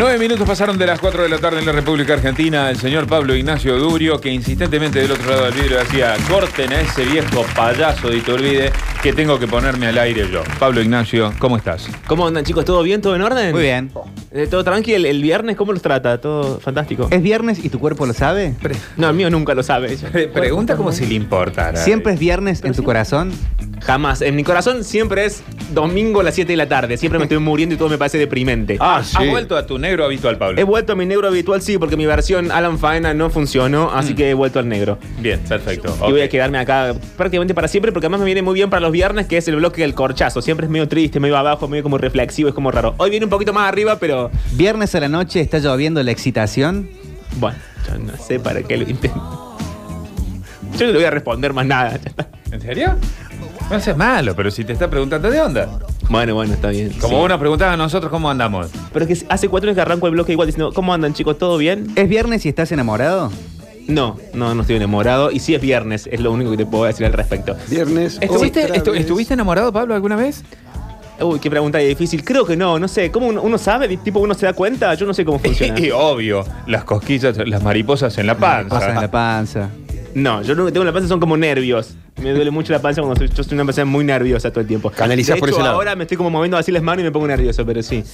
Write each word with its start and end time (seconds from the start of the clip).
Nueve 0.00 0.18
minutos 0.18 0.48
pasaron 0.48 0.78
de 0.78 0.86
las 0.86 0.98
4 0.98 1.24
de 1.24 1.28
la 1.28 1.36
tarde 1.36 1.58
en 1.58 1.66
la 1.66 1.72
República 1.72 2.14
Argentina. 2.14 2.70
El 2.70 2.78
señor 2.78 3.06
Pablo 3.06 3.34
Ignacio 3.36 3.76
Durio, 3.76 4.18
que 4.18 4.30
insistentemente 4.30 4.98
del 4.98 5.10
otro 5.10 5.28
lado 5.28 5.44
del 5.44 5.52
vidrio 5.52 5.76
decía, 5.76 6.16
corten 6.26 6.72
a 6.72 6.80
ese 6.80 7.04
viejo 7.04 7.44
payaso 7.54 8.08
de 8.08 8.16
Iturbide 8.16 8.72
que 9.02 9.12
tengo 9.12 9.38
que 9.38 9.46
ponerme 9.46 9.88
al 9.88 9.98
aire 9.98 10.26
yo. 10.32 10.42
Pablo 10.58 10.80
Ignacio, 10.80 11.34
¿cómo 11.38 11.58
estás? 11.58 11.86
¿Cómo 12.06 12.26
andan 12.26 12.46
chicos? 12.46 12.64
¿Todo 12.64 12.82
bien? 12.82 13.02
¿Todo 13.02 13.14
en 13.14 13.20
orden? 13.20 13.52
Muy 13.52 13.60
bien. 13.60 13.90
Eh, 14.30 14.46
¿Todo 14.46 14.64
tranquilo? 14.64 15.06
¿El, 15.06 15.20
viernes 15.20 15.54
cómo 15.56 15.74
los 15.74 15.82
trata? 15.82 16.18
¿Todo 16.18 16.60
fantástico? 16.60 17.08
¿Es 17.10 17.22
viernes 17.22 17.62
y 17.62 17.68
tu 17.68 17.78
cuerpo 17.78 18.06
lo 18.06 18.14
sabe? 18.14 18.54
No, 18.96 19.10
el 19.10 19.14
mío 19.14 19.28
nunca 19.28 19.52
lo 19.52 19.62
sabe. 19.62 19.98
Pregunta 20.32 20.76
como 20.76 20.92
si 20.92 21.04
le 21.04 21.12
importara. 21.12 21.76
¿Siempre 21.76 22.14
es 22.14 22.18
viernes 22.18 22.64
en 22.64 22.72
tu 22.72 22.84
corazón? 22.84 23.32
Jamás. 23.80 24.20
En 24.22 24.36
mi 24.36 24.44
corazón 24.44 24.84
siempre 24.84 25.24
es 25.24 25.42
domingo 25.72 26.20
a 26.20 26.22
las 26.22 26.34
7 26.34 26.52
de 26.52 26.56
la 26.56 26.68
tarde. 26.68 26.96
Siempre 26.96 27.18
me 27.18 27.24
estoy 27.24 27.38
muriendo 27.38 27.74
y 27.74 27.78
todo 27.78 27.88
me 27.88 27.98
parece 27.98 28.18
deprimente. 28.18 28.76
Ah, 28.78 28.98
¿Has 28.98 29.28
vuelto 29.28 29.56
a 29.56 29.66
tu 29.66 29.78
negro 29.78 30.04
habitual, 30.04 30.36
Pablo? 30.36 30.60
He 30.60 30.64
vuelto 30.64 30.92
a 30.92 30.96
mi 30.96 31.06
negro 31.06 31.26
habitual, 31.28 31.62
sí, 31.62 31.78
porque 31.78 31.96
mi 31.96 32.06
versión 32.06 32.50
Alan 32.52 32.78
Faena 32.78 33.14
no 33.14 33.30
funcionó, 33.30 33.90
así 33.92 34.14
que 34.14 34.30
he 34.30 34.34
vuelto 34.34 34.58
al 34.58 34.68
negro. 34.68 34.98
Bien, 35.20 35.40
perfecto. 35.40 35.96
Y 36.06 36.10
voy 36.10 36.20
a 36.20 36.28
quedarme 36.28 36.58
acá 36.58 36.94
prácticamente 37.16 37.54
para 37.54 37.68
siempre, 37.68 37.90
porque 37.92 38.06
además 38.06 38.20
me 38.20 38.26
viene 38.26 38.42
muy 38.42 38.54
bien 38.54 38.68
para 38.70 38.80
los 38.80 38.92
viernes, 38.92 39.26
que 39.26 39.38
es 39.38 39.48
el 39.48 39.56
bloque 39.56 39.80
del 39.82 39.94
corchazo. 39.94 40.42
Siempre 40.42 40.66
es 40.66 40.70
medio 40.70 40.86
triste, 40.88 41.18
medio 41.20 41.36
abajo, 41.36 41.66
medio 41.68 41.82
como 41.82 41.96
reflexivo, 41.98 42.48
es 42.48 42.54
como 42.54 42.70
raro. 42.70 42.94
Hoy 42.98 43.10
viene 43.10 43.24
un 43.26 43.30
poquito 43.30 43.52
más 43.52 43.68
arriba, 43.68 43.98
pero 43.98 44.30
Viernes 44.52 44.94
a 44.94 45.00
la 45.00 45.08
noche 45.08 45.40
está 45.40 45.58
lloviendo 45.58 46.02
la 46.02 46.10
excitación. 46.10 46.88
bueno, 47.38 47.58
yo 47.88 47.98
no 47.98 48.16
sé 48.16 48.38
para 48.40 48.62
qué 48.62 48.76
lo 48.76 48.88
intento. 48.88 49.56
Yo 50.78 50.86
no 50.86 50.92
le 50.92 50.98
voy 50.98 51.04
a 51.04 51.10
responder 51.10 51.52
más 51.52 51.66
nada. 51.66 51.98
¿En 52.52 52.60
serio? 52.60 52.94
No 53.70 53.76
es 53.76 53.96
malo, 53.96 54.34
pero 54.34 54.50
si 54.50 54.64
te 54.64 54.72
está 54.72 54.90
preguntando 54.90 55.30
de 55.30 55.40
onda. 55.40 55.68
Bueno, 56.08 56.34
bueno, 56.34 56.54
está 56.54 56.68
bien. 56.70 56.90
Como 57.00 57.08
sí. 57.08 57.14
vos 57.14 57.28
nos 57.28 57.38
preguntabas 57.38 57.74
a 57.74 57.76
nosotros 57.76 58.10
cómo 58.10 58.28
andamos. 58.28 58.68
Pero 58.92 59.04
es 59.06 59.20
que 59.20 59.26
hace 59.28 59.48
cuatro 59.48 59.68
años 59.68 59.76
que 59.76 59.80
arranco 59.82 60.06
el 60.08 60.12
bloque 60.12 60.32
igual 60.32 60.46
diciendo, 60.48 60.72
¿cómo 60.72 60.92
andan 60.92 61.14
chicos? 61.14 61.38
¿Todo 61.38 61.56
bien? 61.56 61.86
¿Es 61.94 62.08
viernes 62.08 62.44
y 62.46 62.48
estás 62.48 62.72
enamorado? 62.72 63.30
No, 63.86 64.16
no, 64.34 64.54
no 64.54 64.62
estoy 64.62 64.76
enamorado. 64.76 65.30
Y 65.30 65.38
sí 65.38 65.54
es 65.54 65.60
viernes, 65.60 66.08
es 66.10 66.18
lo 66.20 66.32
único 66.32 66.50
que 66.50 66.56
te 66.56 66.66
puedo 66.66 66.84
decir 66.84 67.06
al 67.06 67.12
respecto. 67.12 67.56
Viernes. 67.68 68.18
¿Estuviste, 68.20 68.64
otra 68.64 68.76
estu- 68.76 68.92
vez. 68.92 69.00
¿Estuviste 69.02 69.34
enamorado, 69.34 69.72
Pablo, 69.72 69.94
alguna 69.94 70.16
vez? 70.16 70.42
Uy, 71.20 71.38
qué 71.38 71.50
pregunta 71.50 71.78
difícil. 71.78 72.24
Creo 72.24 72.44
que 72.46 72.56
no, 72.56 72.78
no 72.78 72.88
sé. 72.88 73.10
¿Cómo 73.12 73.26
uno, 73.28 73.42
uno 73.42 73.58
sabe? 73.58 73.94
¿Tipo 73.98 74.18
uno 74.20 74.34
se 74.34 74.46
da 74.46 74.52
cuenta? 74.52 74.92
Yo 74.94 75.06
no 75.06 75.14
sé 75.14 75.24
cómo 75.24 75.38
funciona. 75.44 75.78
Y 75.78 75.90
obvio, 75.92 76.44
las 76.66 76.82
cosquillas, 76.84 77.36
las 77.46 77.62
mariposas 77.62 78.16
en 78.18 78.26
la 78.26 78.36
panza. 78.36 78.68
Cosas 78.74 78.88
en 78.88 79.00
la 79.00 79.10
panza. 79.10 79.68
No, 80.14 80.42
yo 80.42 80.54
lo 80.54 80.66
que 80.66 80.72
tengo 80.72 80.82
en 80.82 80.88
la 80.88 80.92
panza 80.92 81.08
son 81.08 81.20
como 81.20 81.36
nervios. 81.36 81.94
Me 82.20 82.32
duele 82.32 82.50
mucho 82.50 82.72
la 82.72 82.80
panza 82.80 83.00
cuando 83.00 83.18
soy, 83.18 83.28
yo 83.34 83.44
soy 83.44 83.54
una 83.54 83.64
persona 83.64 83.84
muy 83.84 84.04
nerviosa 84.04 84.50
todo 84.50 84.60
el 84.60 84.66
tiempo. 84.66 84.90
Canalizás 84.90 85.38
por 85.38 85.48
ese 85.48 85.60
lado. 85.60 85.74
ahora 85.74 85.94
me 85.96 86.04
estoy 86.04 86.16
como 86.16 86.30
moviendo 86.30 86.56
así 86.56 86.72
las 86.72 86.82
manos 86.82 87.00
y 87.00 87.04
me 87.04 87.12
pongo 87.12 87.26
nervioso, 87.26 87.64
pero 87.64 87.82
sí. 87.82 88.04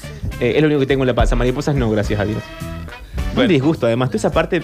Eh, 0.41 0.53
es 0.57 0.61
lo 0.61 0.67
único 0.67 0.81
que 0.81 0.87
tengo 0.87 1.03
en 1.03 1.09
la 1.09 1.15
panza. 1.15 1.37
Mariposas 1.37 1.75
no, 1.75 1.91
gracias 1.91 2.21
a 2.21 2.25
Dios. 2.25 2.43
Bueno. 3.35 3.43
Un 3.43 3.49
disgusto, 3.49 3.87
además. 3.87 4.11
Toda 4.11 4.19
esa 4.19 4.33
parte 4.33 4.63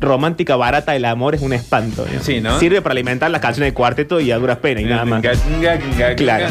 romántica 0.00 0.56
barata 0.56 0.92
del 0.92 1.04
amor 1.04 1.34
es 1.34 1.42
un 1.42 1.52
espanto. 1.52 2.06
¿no? 2.12 2.22
Sí, 2.22 2.40
¿no? 2.40 2.58
Sirve 2.58 2.82
para 2.82 2.92
alimentar 2.92 3.30
las 3.30 3.40
canciones 3.40 3.72
de 3.72 3.74
cuarteto 3.74 4.20
y 4.20 4.30
a 4.30 4.38
duras 4.38 4.58
penas 4.58 4.82
y 4.82 4.86
nada 4.86 5.04
más. 5.04 5.22
Claro. 6.16 6.46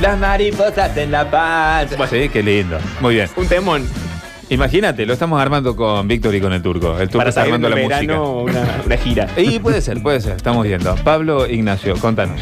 Las 0.00 0.18
mariposas 0.18 0.96
en 0.96 1.10
la 1.10 1.30
panza. 1.30 2.06
Sí, 2.08 2.28
qué 2.30 2.42
lindo. 2.42 2.78
Muy 3.00 3.16
bien. 3.16 3.28
Un 3.36 3.46
temón. 3.46 4.09
Imagínate, 4.50 5.06
lo 5.06 5.12
estamos 5.12 5.40
armando 5.40 5.76
con 5.76 6.08
Víctor 6.08 6.34
y 6.34 6.40
con 6.40 6.52
el 6.52 6.60
turco. 6.60 6.98
El 6.98 7.06
turco 7.08 7.18
Para 7.18 7.28
está 7.30 7.42
armando 7.42 7.68
la 7.68 7.76
verano 7.76 8.42
música. 8.42 8.60
una, 8.60 8.82
una 8.84 8.96
gira. 8.96 9.28
Y 9.36 9.58
puede 9.60 9.80
ser, 9.80 10.02
puede 10.02 10.20
ser, 10.20 10.36
estamos 10.36 10.64
viendo. 10.66 10.94
Pablo 11.04 11.46
Ignacio, 11.48 11.96
contanos. 11.96 12.40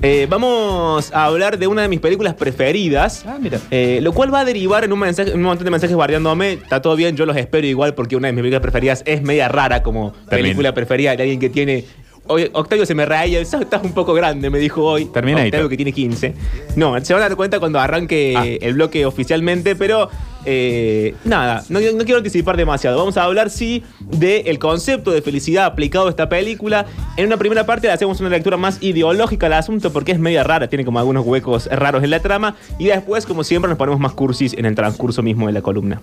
Eh, 0.00 0.26
vamos 0.30 1.12
a 1.12 1.26
hablar 1.26 1.58
de 1.58 1.66
una 1.66 1.82
de 1.82 1.88
mis 1.88 2.00
películas 2.00 2.34
preferidas. 2.34 3.24
Ah, 3.26 3.36
mira. 3.40 3.60
Eh, 3.70 4.00
lo 4.02 4.12
cual 4.12 4.32
va 4.32 4.40
a 4.40 4.44
derivar 4.46 4.82
en 4.82 4.92
un, 4.92 4.98
mensaje, 4.98 5.30
en 5.30 5.36
un 5.36 5.42
montón 5.42 5.64
de 5.66 5.70
mensajes 5.70 5.94
guardándome. 5.94 6.54
Está 6.54 6.80
todo 6.80 6.96
bien, 6.96 7.16
yo 7.16 7.26
los 7.26 7.36
espero 7.36 7.66
igual 7.66 7.94
porque 7.94 8.16
una 8.16 8.28
de 8.28 8.32
mis 8.32 8.40
películas 8.40 8.62
preferidas 8.62 9.02
es 9.06 9.22
media 9.22 9.48
rara 9.48 9.82
como 9.82 10.12
película 10.30 10.72
preferida 10.74 11.14
de 11.14 11.22
alguien 11.22 11.38
que 11.38 11.50
tiene. 11.50 11.84
Hoy, 12.28 12.48
Octavio 12.52 12.86
se 12.86 12.94
me 12.94 13.04
reía, 13.04 13.40
"Esa- 13.40 13.60
estás 13.60 13.82
un 13.84 13.92
poco 13.92 14.14
grande, 14.14 14.48
me 14.48 14.58
dijo 14.58 14.82
hoy. 14.82 15.04
Terminator. 15.04 15.46
Octavio 15.48 15.68
que 15.68 15.76
tiene 15.76 15.92
15. 15.92 16.34
No, 16.76 16.98
se 17.04 17.12
van 17.12 17.22
a 17.22 17.28
dar 17.28 17.36
cuenta 17.36 17.60
cuando 17.60 17.78
arranque 17.78 18.34
Ah. 18.36 18.44
el 18.46 18.74
bloque 18.74 19.04
oficialmente, 19.06 19.76
pero 19.76 20.08
eh, 20.44 21.14
nada, 21.24 21.64
no, 21.68 21.80
no 21.80 22.04
quiero 22.04 22.18
anticipar 22.18 22.56
demasiado. 22.56 22.98
Vamos 22.98 23.16
a 23.16 23.24
hablar, 23.24 23.50
sí, 23.50 23.82
del 24.00 24.58
concepto 24.58 25.10
de 25.10 25.22
felicidad 25.22 25.66
aplicado 25.66 26.06
a 26.06 26.10
esta 26.10 26.28
película. 26.28 26.86
En 27.16 27.26
una 27.26 27.36
primera 27.36 27.66
parte 27.66 27.86
le 27.86 27.92
hacemos 27.92 28.20
una 28.20 28.28
lectura 28.28 28.56
más 28.56 28.78
ideológica 28.82 29.46
al 29.46 29.54
asunto 29.54 29.92
porque 29.92 30.12
es 30.12 30.18
media 30.18 30.44
rara, 30.44 30.68
tiene 30.68 30.84
como 30.84 30.98
algunos 30.98 31.24
huecos 31.26 31.68
raros 31.70 32.02
en 32.02 32.10
la 32.10 32.20
trama. 32.20 32.56
Y 32.78 32.86
después, 32.86 33.26
como 33.26 33.44
siempre, 33.44 33.68
nos 33.68 33.78
ponemos 33.78 34.00
más 34.00 34.12
cursis 34.12 34.54
en 34.54 34.66
el 34.66 34.74
transcurso 34.74 35.22
mismo 35.22 35.46
de 35.46 35.52
la 35.52 35.62
columna. 35.62 36.00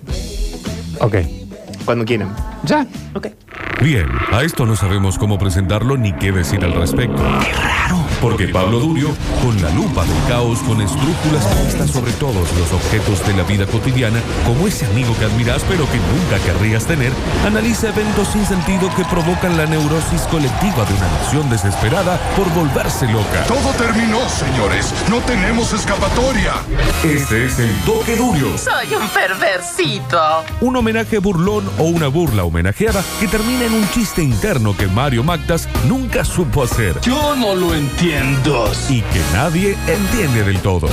Ok. 1.00 1.16
Cuando 1.85 2.06
quieran. 2.06 2.35
Ya. 2.63 2.85
Ok. 3.13 3.27
Bien, 3.81 4.07
a 4.31 4.44
esto 4.44 4.66
no 4.66 4.75
sabemos 4.75 5.17
cómo 5.17 5.39
presentarlo 5.39 5.97
ni 5.97 6.13
qué 6.13 6.31
decir 6.31 6.63
al 6.63 6.73
respecto. 6.73 7.21
¡Qué 7.41 7.53
raro! 7.53 8.09
Porque 8.22 8.50
Pablo 8.50 8.80
Durio, 8.80 9.09
con 9.41 9.62
la 9.62 9.69
lupa 9.69 10.03
del 10.03 10.28
caos, 10.28 10.59
con 10.59 10.81
escrúpulas 10.81 11.47
vistas 11.63 11.90
sobre 11.91 12.12
todos 12.13 12.52
los 12.57 12.72
objetos 12.74 13.25
de 13.25 13.34
la 13.34 13.44
vida 13.44 13.66
cotidiana, 13.66 14.19
como 14.46 14.68
ese 14.68 14.85
amigo 14.85 15.16
que 15.18 15.25
admiras 15.25 15.63
pero 15.69 15.85
que 15.90 15.97
nunca 15.97 16.44
querrías 16.44 16.85
tener, 16.85 17.13
analiza 17.46 17.90
eventos 17.90 18.28
sin 18.30 18.46
sentido 18.46 18.94
que 18.96 19.06
provocan 19.06 19.56
la 19.57 19.66
neurosis 19.66 20.22
colectiva 20.24 20.85
de 20.85 20.94
una 20.96 21.07
nación 21.19 21.50
desesperada 21.50 22.19
por 22.35 22.50
volverse 22.53 23.07
loca. 23.07 23.44
Todo 23.47 23.72
terminó, 23.78 24.28
señores. 24.28 24.94
No 25.09 25.19
tenemos 25.19 25.72
escapatoria. 25.72 26.53
Este 27.03 27.46
es 27.46 27.59
el 27.59 27.74
Toque 27.86 28.18
Durio, 28.18 28.57
Soy 28.57 28.94
un 28.96 29.07
perversito. 29.09 30.19
un 30.62 30.75
homenaje 30.75 31.19
burlón 31.19 31.69
o 31.78 31.84
una 31.84 32.07
burla 32.07 32.44
homenajeada 32.44 33.01
que 33.19 33.28
termina 33.28 33.66
en 33.66 33.74
un 33.74 33.90
chiste 33.91 34.22
interno 34.22 34.75
que 34.75 34.88
Mario 34.88 35.24
Magdas 35.24 35.69
nunca 35.88 36.25
supo 36.25 36.63
hacer. 36.63 37.00
Yo 37.01 37.36
no 37.36 37.56
lo 37.56 37.74
entiendo. 37.74 38.09
Y 38.90 39.02
que 39.02 39.20
nadie 39.34 39.78
entiende 39.88 40.44
del 40.44 40.59
todo. 40.62 40.88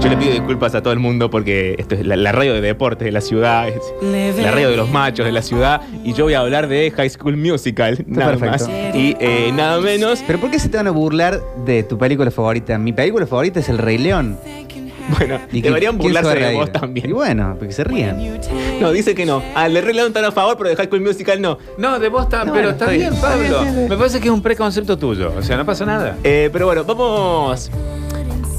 Yo 0.00 0.08
le 0.08 0.16
pido 0.16 0.32
disculpas 0.32 0.74
a 0.74 0.82
todo 0.82 0.92
el 0.92 0.98
mundo 0.98 1.30
porque 1.30 1.76
esto 1.78 1.94
es 1.94 2.04
la, 2.04 2.16
la 2.16 2.32
radio 2.32 2.54
de 2.54 2.60
deportes 2.60 3.04
de 3.04 3.12
la 3.12 3.20
ciudad, 3.20 3.68
es 3.68 4.36
la 4.36 4.50
radio 4.50 4.70
de 4.70 4.76
los 4.76 4.90
machos 4.90 5.24
de 5.24 5.30
la 5.30 5.42
ciudad, 5.42 5.80
y 6.02 6.12
yo 6.12 6.24
voy 6.24 6.34
a 6.34 6.40
hablar 6.40 6.66
de 6.66 6.90
High 6.90 7.10
School 7.10 7.36
Musical, 7.36 8.04
nada 8.08 8.36
perfecto. 8.36 8.68
más. 8.68 8.96
Y 8.96 9.16
eh, 9.20 9.52
nada 9.54 9.80
menos. 9.80 10.24
¿Pero 10.26 10.40
por 10.40 10.50
qué 10.50 10.58
se 10.58 10.68
te 10.68 10.76
van 10.76 10.88
a 10.88 10.90
burlar 10.90 11.40
de 11.64 11.84
tu 11.84 11.96
película 11.96 12.32
favorita? 12.32 12.76
Mi 12.78 12.92
película 12.92 13.28
favorita 13.28 13.60
es 13.60 13.68
El 13.68 13.78
Rey 13.78 13.98
León. 13.98 14.36
Bueno, 15.18 15.38
¿Y 15.52 15.60
deberían 15.60 15.98
burlarse 15.98 16.34
de 16.36 16.54
vos 16.54 16.72
también. 16.72 17.10
Y 17.10 17.12
bueno, 17.12 17.56
porque 17.58 17.72
se 17.72 17.84
rían. 17.84 18.18
No, 18.80 18.90
dice 18.92 19.14
que 19.14 19.24
no. 19.24 19.42
Al 19.54 19.72
de 19.74 19.80
Rey 19.80 19.94
León 19.94 20.08
están 20.08 20.24
a 20.24 20.32
favor, 20.32 20.56
pero 20.56 20.70
de 20.70 20.76
High 20.76 20.86
School 20.86 21.00
Musical 21.00 21.40
no. 21.40 21.58
No, 21.78 21.98
de 21.98 22.08
vos 22.08 22.24
está, 22.24 22.44
No, 22.44 22.52
pero 22.52 22.68
bueno, 22.68 22.70
está 22.70 22.92
está 22.92 22.96
bien, 22.96 23.10
bien, 23.10 23.22
Pablo. 23.22 23.88
Me 23.88 23.96
parece 23.96 24.20
que 24.20 24.26
es 24.28 24.34
un 24.34 24.42
preconcepto 24.42 24.98
tuyo. 24.98 25.32
O 25.36 25.42
sea, 25.42 25.56
no 25.56 25.64
pasa 25.64 25.86
nada. 25.86 26.16
Eh, 26.24 26.50
pero 26.52 26.66
bueno, 26.66 26.84
vamos 26.84 27.70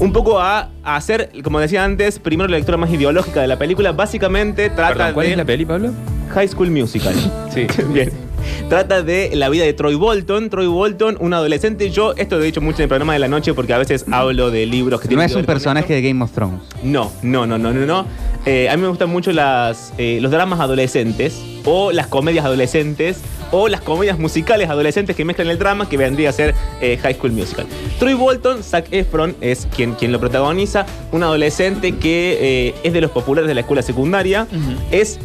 un 0.00 0.12
poco 0.12 0.38
a, 0.40 0.70
a 0.82 0.96
hacer, 0.96 1.30
como 1.42 1.60
decía 1.60 1.84
antes, 1.84 2.18
primero 2.18 2.48
la 2.48 2.56
lectura 2.56 2.76
más 2.76 2.90
ideológica 2.90 3.40
de 3.40 3.48
la 3.48 3.58
película. 3.58 3.92
Básicamente 3.92 4.70
trata 4.70 4.94
Perdón, 4.94 5.14
¿Cuál 5.14 5.26
de 5.26 5.32
es 5.32 5.38
la 5.38 5.44
peli, 5.44 5.64
Pablo? 5.64 5.90
High 6.34 6.48
School 6.48 6.70
Musical. 6.70 7.14
Sí. 7.52 7.66
Bien. 7.92 8.27
Trata 8.68 9.02
de 9.02 9.30
la 9.34 9.48
vida 9.48 9.64
de 9.64 9.72
Troy 9.72 9.94
Bolton. 9.94 10.50
Troy 10.50 10.66
Bolton, 10.66 11.16
un 11.20 11.32
adolescente. 11.34 11.90
Yo 11.90 12.14
esto 12.16 12.36
lo 12.36 12.42
he 12.42 12.46
dicho 12.46 12.60
mucho 12.60 12.78
en 12.78 12.82
el 12.82 12.88
programa 12.88 13.12
de 13.12 13.18
la 13.18 13.28
noche 13.28 13.54
porque 13.54 13.72
a 13.72 13.78
veces 13.78 14.04
hablo 14.10 14.50
de 14.50 14.66
libros 14.66 15.00
que 15.00 15.06
No 15.06 15.10
tienen 15.10 15.26
es 15.26 15.32
que 15.32 15.38
un 15.38 15.44
con 15.44 15.54
personaje 15.54 15.94
de 15.94 16.02
Game 16.02 16.22
of 16.22 16.32
Thrones. 16.32 16.60
No, 16.82 17.10
no, 17.22 17.46
no, 17.46 17.58
no, 17.58 17.72
no, 17.72 17.86
no. 17.86 18.06
Eh, 18.46 18.68
a 18.68 18.76
mí 18.76 18.82
me 18.82 18.88
gustan 18.88 19.10
mucho 19.10 19.32
las, 19.32 19.92
eh, 19.98 20.18
los 20.20 20.30
dramas 20.30 20.60
adolescentes 20.60 21.40
o 21.64 21.92
las 21.92 22.06
comedias 22.06 22.44
adolescentes 22.44 23.20
o 23.50 23.68
las 23.68 23.80
comedias 23.80 24.18
musicales 24.18 24.68
adolescentes 24.68 25.16
que 25.16 25.24
mezclan 25.24 25.48
el 25.48 25.58
drama 25.58 25.88
que 25.88 25.96
vendría 25.96 26.30
a 26.30 26.32
ser 26.32 26.54
eh, 26.80 26.98
High 27.00 27.14
School 27.14 27.32
Musical. 27.32 27.66
Troy 27.98 28.14
Bolton, 28.14 28.62
Zac 28.62 28.92
Efron 28.92 29.36
es 29.40 29.66
quien, 29.74 29.94
quien 29.94 30.12
lo 30.12 30.20
protagoniza, 30.20 30.86
un 31.12 31.22
adolescente 31.22 31.96
que 31.96 32.38
eh, 32.68 32.74
es 32.82 32.92
de 32.92 33.00
los 33.00 33.10
populares 33.10 33.48
de 33.48 33.54
la 33.54 33.60
escuela 33.60 33.82
secundaria, 33.82 34.46
es 34.90 35.18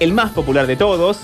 el 0.00 0.12
más 0.12 0.32
popular 0.32 0.66
de 0.66 0.76
todos. 0.76 1.20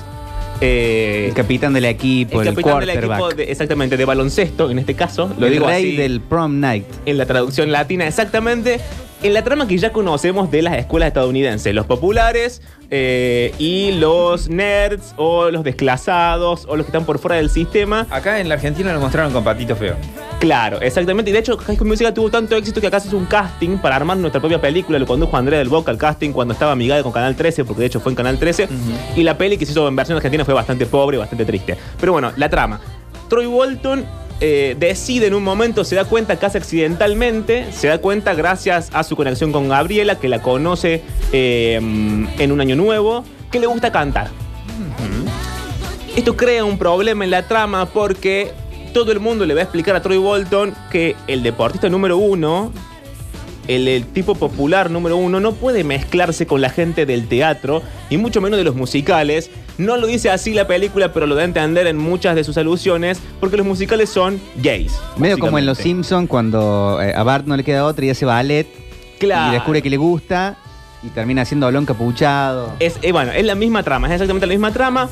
Eh, 0.62 1.26
El 1.28 1.34
capitán 1.34 1.72
del 1.72 1.84
equipo, 1.84 2.40
el, 2.40 2.48
capitán 2.48 2.80
del 2.80 2.90
equipo, 2.90 3.28
de- 3.30 3.50
exactamente, 3.50 3.96
de 3.96 4.04
baloncesto 4.04 4.70
en 4.70 4.78
este 4.78 4.94
caso. 4.94 5.30
Lo 5.38 5.46
el 5.46 5.52
digo 5.54 5.66
rey 5.66 5.88
así 5.88 5.96
del 5.96 6.20
prom 6.20 6.60
night. 6.60 6.84
en 7.04 7.18
la 7.18 7.26
traducción 7.26 7.72
latina, 7.72 8.06
exactamente. 8.06 8.80
En 9.22 9.34
la 9.34 9.44
trama 9.44 9.68
que 9.68 9.78
ya 9.78 9.92
conocemos 9.92 10.50
de 10.50 10.62
las 10.62 10.76
escuelas 10.76 11.06
estadounidenses, 11.06 11.72
los 11.72 11.86
populares 11.86 12.60
eh, 12.90 13.54
y 13.56 13.92
los 13.92 14.48
nerds 14.48 15.14
o 15.16 15.48
los 15.48 15.62
desclasados 15.62 16.66
o 16.68 16.74
los 16.74 16.84
que 16.84 16.88
están 16.88 17.04
por 17.04 17.20
fuera 17.20 17.36
del 17.36 17.48
sistema. 17.48 18.04
Acá 18.10 18.40
en 18.40 18.48
la 18.48 18.54
Argentina 18.56 18.92
lo 18.92 18.98
mostraron 18.98 19.32
con 19.32 19.44
patito 19.44 19.76
feo. 19.76 19.94
Claro, 20.40 20.80
exactamente. 20.80 21.30
Y 21.30 21.34
de 21.34 21.38
hecho, 21.38 21.56
High 21.56 21.76
School 21.76 21.86
Musical 21.86 22.12
tuvo 22.12 22.30
tanto 22.30 22.56
éxito 22.56 22.80
que 22.80 22.88
acá 22.88 22.98
se 22.98 23.06
hizo 23.06 23.16
un 23.16 23.26
casting 23.26 23.78
para 23.78 23.94
armar 23.94 24.16
nuestra 24.16 24.40
propia 24.40 24.60
película. 24.60 24.98
Lo 24.98 25.06
condujo 25.06 25.36
Andrea 25.36 25.60
del 25.60 25.68
Boca 25.68 25.92
al 25.92 25.98
casting 25.98 26.32
cuando 26.32 26.54
estaba 26.54 26.72
amigada 26.72 27.04
con 27.04 27.12
Canal 27.12 27.36
13, 27.36 27.64
porque 27.64 27.82
de 27.82 27.86
hecho 27.86 28.00
fue 28.00 28.10
en 28.10 28.16
Canal 28.16 28.40
13. 28.40 28.68
Y 29.14 29.22
la 29.22 29.38
peli 29.38 29.56
que 29.56 29.66
se 29.66 29.70
hizo 29.70 29.86
en 29.86 29.94
versión 29.94 30.16
argentina 30.16 30.44
fue 30.44 30.52
bastante 30.52 30.84
pobre 30.86 31.16
y 31.16 31.20
bastante 31.20 31.44
triste. 31.44 31.76
Pero 32.00 32.10
bueno, 32.10 32.32
la 32.34 32.48
trama. 32.48 32.80
Troy 33.28 33.46
Bolton 33.46 34.04
eh, 34.44 34.74
decide 34.76 35.28
en 35.28 35.34
un 35.34 35.44
momento, 35.44 35.84
se 35.84 35.94
da 35.94 36.04
cuenta 36.04 36.34
casi 36.36 36.58
accidentalmente, 36.58 37.72
se 37.72 37.86
da 37.86 37.98
cuenta 37.98 38.34
gracias 38.34 38.90
a 38.92 39.04
su 39.04 39.14
conexión 39.14 39.52
con 39.52 39.68
Gabriela, 39.68 40.18
que 40.18 40.28
la 40.28 40.42
conoce 40.42 41.00
eh, 41.32 41.76
en 41.76 42.50
un 42.50 42.60
año 42.60 42.74
nuevo, 42.74 43.22
que 43.52 43.60
le 43.60 43.68
gusta 43.68 43.92
cantar. 43.92 44.30
Esto 46.16 46.36
crea 46.36 46.64
un 46.64 46.76
problema 46.76 47.22
en 47.22 47.30
la 47.30 47.46
trama 47.46 47.86
porque 47.86 48.50
todo 48.92 49.12
el 49.12 49.20
mundo 49.20 49.46
le 49.46 49.54
va 49.54 49.60
a 49.60 49.62
explicar 49.62 49.94
a 49.94 50.02
Troy 50.02 50.18
Bolton 50.18 50.74
que 50.90 51.14
el 51.28 51.44
deportista 51.44 51.88
número 51.88 52.16
uno, 52.16 52.72
el, 53.68 53.86
el 53.86 54.06
tipo 54.06 54.34
popular 54.34 54.90
número 54.90 55.18
uno, 55.18 55.38
no 55.38 55.52
puede 55.52 55.84
mezclarse 55.84 56.48
con 56.48 56.60
la 56.60 56.68
gente 56.68 57.06
del 57.06 57.28
teatro 57.28 57.80
y 58.10 58.16
mucho 58.16 58.40
menos 58.40 58.58
de 58.58 58.64
los 58.64 58.74
musicales. 58.74 59.52
No 59.78 59.96
lo 59.96 60.06
dice 60.06 60.30
así 60.30 60.52
la 60.54 60.66
película, 60.66 61.12
pero 61.12 61.26
lo 61.26 61.34
da 61.34 61.42
a 61.42 61.44
entender 61.44 61.86
en 61.86 61.96
muchas 61.96 62.34
de 62.34 62.44
sus 62.44 62.56
alusiones 62.58 63.20
porque 63.40 63.56
los 63.56 63.66
musicales 63.66 64.10
son 64.10 64.40
gays. 64.56 64.92
Medio 65.16 65.38
como 65.38 65.58
en 65.58 65.66
Los. 65.66 65.78
Simpsons, 65.78 66.28
cuando 66.28 66.98
eh, 67.02 67.12
a 67.14 67.22
Bart 67.22 67.46
no 67.46 67.56
le 67.56 67.64
queda 67.64 67.84
otra 67.86 68.04
y 68.04 68.10
hace 68.10 68.24
ballet 68.24 68.66
Claro. 69.18 69.50
y 69.50 69.54
descubre 69.54 69.82
que 69.82 69.90
le 69.90 69.96
gusta 69.96 70.56
y 71.02 71.08
termina 71.08 71.44
siendo 71.44 71.66
balón 71.66 71.86
capuchado. 71.86 72.72
Es, 72.80 72.98
eh, 73.02 73.12
bueno, 73.12 73.32
es 73.32 73.44
la 73.44 73.54
misma 73.54 73.82
trama, 73.82 74.06
es 74.08 74.12
exactamente 74.14 74.46
la 74.46 74.52
misma 74.52 74.72
trama. 74.72 75.08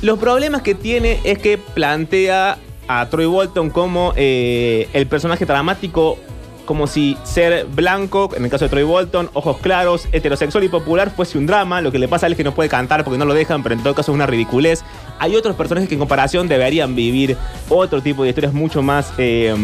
Los 0.00 0.18
problemas 0.18 0.62
que 0.62 0.74
tiene 0.74 1.20
es 1.24 1.38
que 1.38 1.58
plantea 1.58 2.58
a 2.88 3.06
Troy 3.08 3.26
Bolton 3.26 3.70
como 3.70 4.12
eh, 4.16 4.88
el 4.92 5.06
personaje 5.06 5.44
dramático, 5.46 6.18
como 6.64 6.86
si 6.86 7.16
ser 7.24 7.66
blanco, 7.66 8.30
en 8.36 8.44
el 8.44 8.50
caso 8.50 8.64
de 8.64 8.68
Troy 8.68 8.82
Bolton, 8.82 9.30
ojos 9.32 9.58
claros, 9.58 10.08
heterosexual 10.12 10.64
y 10.64 10.68
popular 10.68 11.10
fuese 11.14 11.38
un 11.38 11.46
drama. 11.46 11.80
Lo 11.80 11.92
que 11.92 11.98
le 11.98 12.08
pasa 12.08 12.26
a 12.26 12.28
él 12.28 12.32
es 12.32 12.36
que 12.36 12.44
no 12.44 12.54
puede 12.54 12.68
cantar 12.68 13.04
porque 13.04 13.18
no 13.18 13.24
lo 13.24 13.34
dejan, 13.34 13.62
pero 13.62 13.74
en 13.74 13.82
todo 13.82 13.94
caso 13.94 14.12
es 14.12 14.14
una 14.14 14.26
ridiculez. 14.26 14.84
Hay 15.18 15.36
otros 15.36 15.56
personajes 15.56 15.88
que 15.88 15.94
en 15.94 16.00
comparación 16.00 16.48
deberían 16.48 16.94
vivir 16.94 17.36
otro 17.68 18.00
tipo 18.02 18.22
de 18.22 18.30
historias 18.30 18.52
mucho 18.52 18.82
más 18.82 19.12
eh, 19.18 19.54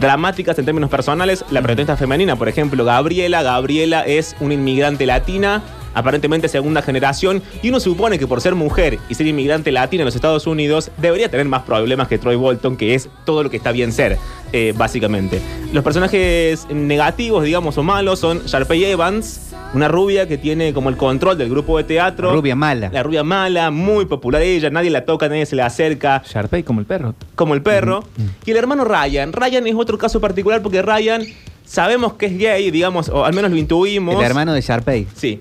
dramáticas 0.00 0.58
en 0.58 0.64
términos 0.64 0.90
personales. 0.90 1.44
La 1.50 1.60
protagonista 1.60 1.96
femenina, 1.96 2.36
por 2.36 2.48
ejemplo, 2.48 2.84
Gabriela. 2.84 3.42
Gabriela 3.42 4.02
es 4.06 4.36
una 4.40 4.54
inmigrante 4.54 5.06
latina 5.06 5.62
aparentemente 5.94 6.48
segunda 6.48 6.82
generación, 6.82 7.42
y 7.62 7.70
uno 7.70 7.80
supone 7.80 8.18
que 8.18 8.26
por 8.26 8.40
ser 8.40 8.54
mujer 8.54 8.98
y 9.08 9.14
ser 9.14 9.26
inmigrante 9.26 9.72
latina 9.72 10.02
en 10.02 10.06
los 10.06 10.14
Estados 10.14 10.46
Unidos, 10.46 10.90
debería 10.98 11.28
tener 11.28 11.46
más 11.46 11.62
problemas 11.62 12.08
que 12.08 12.18
Troy 12.18 12.36
Bolton, 12.36 12.76
que 12.76 12.94
es 12.94 13.08
todo 13.24 13.42
lo 13.42 13.50
que 13.50 13.56
está 13.56 13.72
bien 13.72 13.92
ser, 13.92 14.18
eh, 14.52 14.74
básicamente. 14.76 15.40
Los 15.72 15.84
personajes 15.84 16.66
negativos, 16.70 17.44
digamos, 17.44 17.78
o 17.78 17.82
malos, 17.82 18.18
son 18.18 18.44
Sharpay 18.44 18.84
Evans, 18.84 19.52
una 19.74 19.88
rubia 19.88 20.28
que 20.28 20.38
tiene 20.38 20.72
como 20.72 20.88
el 20.88 20.96
control 20.96 21.36
del 21.36 21.50
grupo 21.50 21.76
de 21.78 21.84
teatro. 21.84 22.32
Rubia 22.32 22.54
mala. 22.54 22.90
La 22.92 23.02
rubia 23.02 23.24
mala, 23.24 23.70
muy 23.70 24.04
popular 24.06 24.42
ella, 24.42 24.70
nadie 24.70 24.90
la 24.90 25.04
toca, 25.04 25.28
nadie 25.28 25.46
se 25.46 25.56
le 25.56 25.62
acerca 25.62 26.22
Sharpay 26.24 26.62
como 26.62 26.80
el 26.80 26.86
perro. 26.86 27.14
como 27.34 27.54
el 27.54 27.62
perro. 27.62 28.04
Y 28.46 28.52
el 28.52 28.56
hermano 28.56 28.84
Ryan. 28.84 29.32
Ryan 29.32 29.66
es 29.66 29.74
otro 29.74 29.98
caso 29.98 30.20
particular 30.20 30.62
porque 30.62 30.80
Ryan 30.82 31.24
sabemos 31.64 32.14
que 32.14 32.26
es 32.26 32.38
gay, 32.38 32.70
digamos, 32.70 33.08
o 33.08 33.24
al 33.24 33.34
menos 33.34 33.50
lo 33.50 33.56
intuimos. 33.56 34.14
El 34.14 34.22
hermano 34.22 34.52
de 34.52 34.60
Sharpay. 34.60 35.06
Sí. 35.16 35.40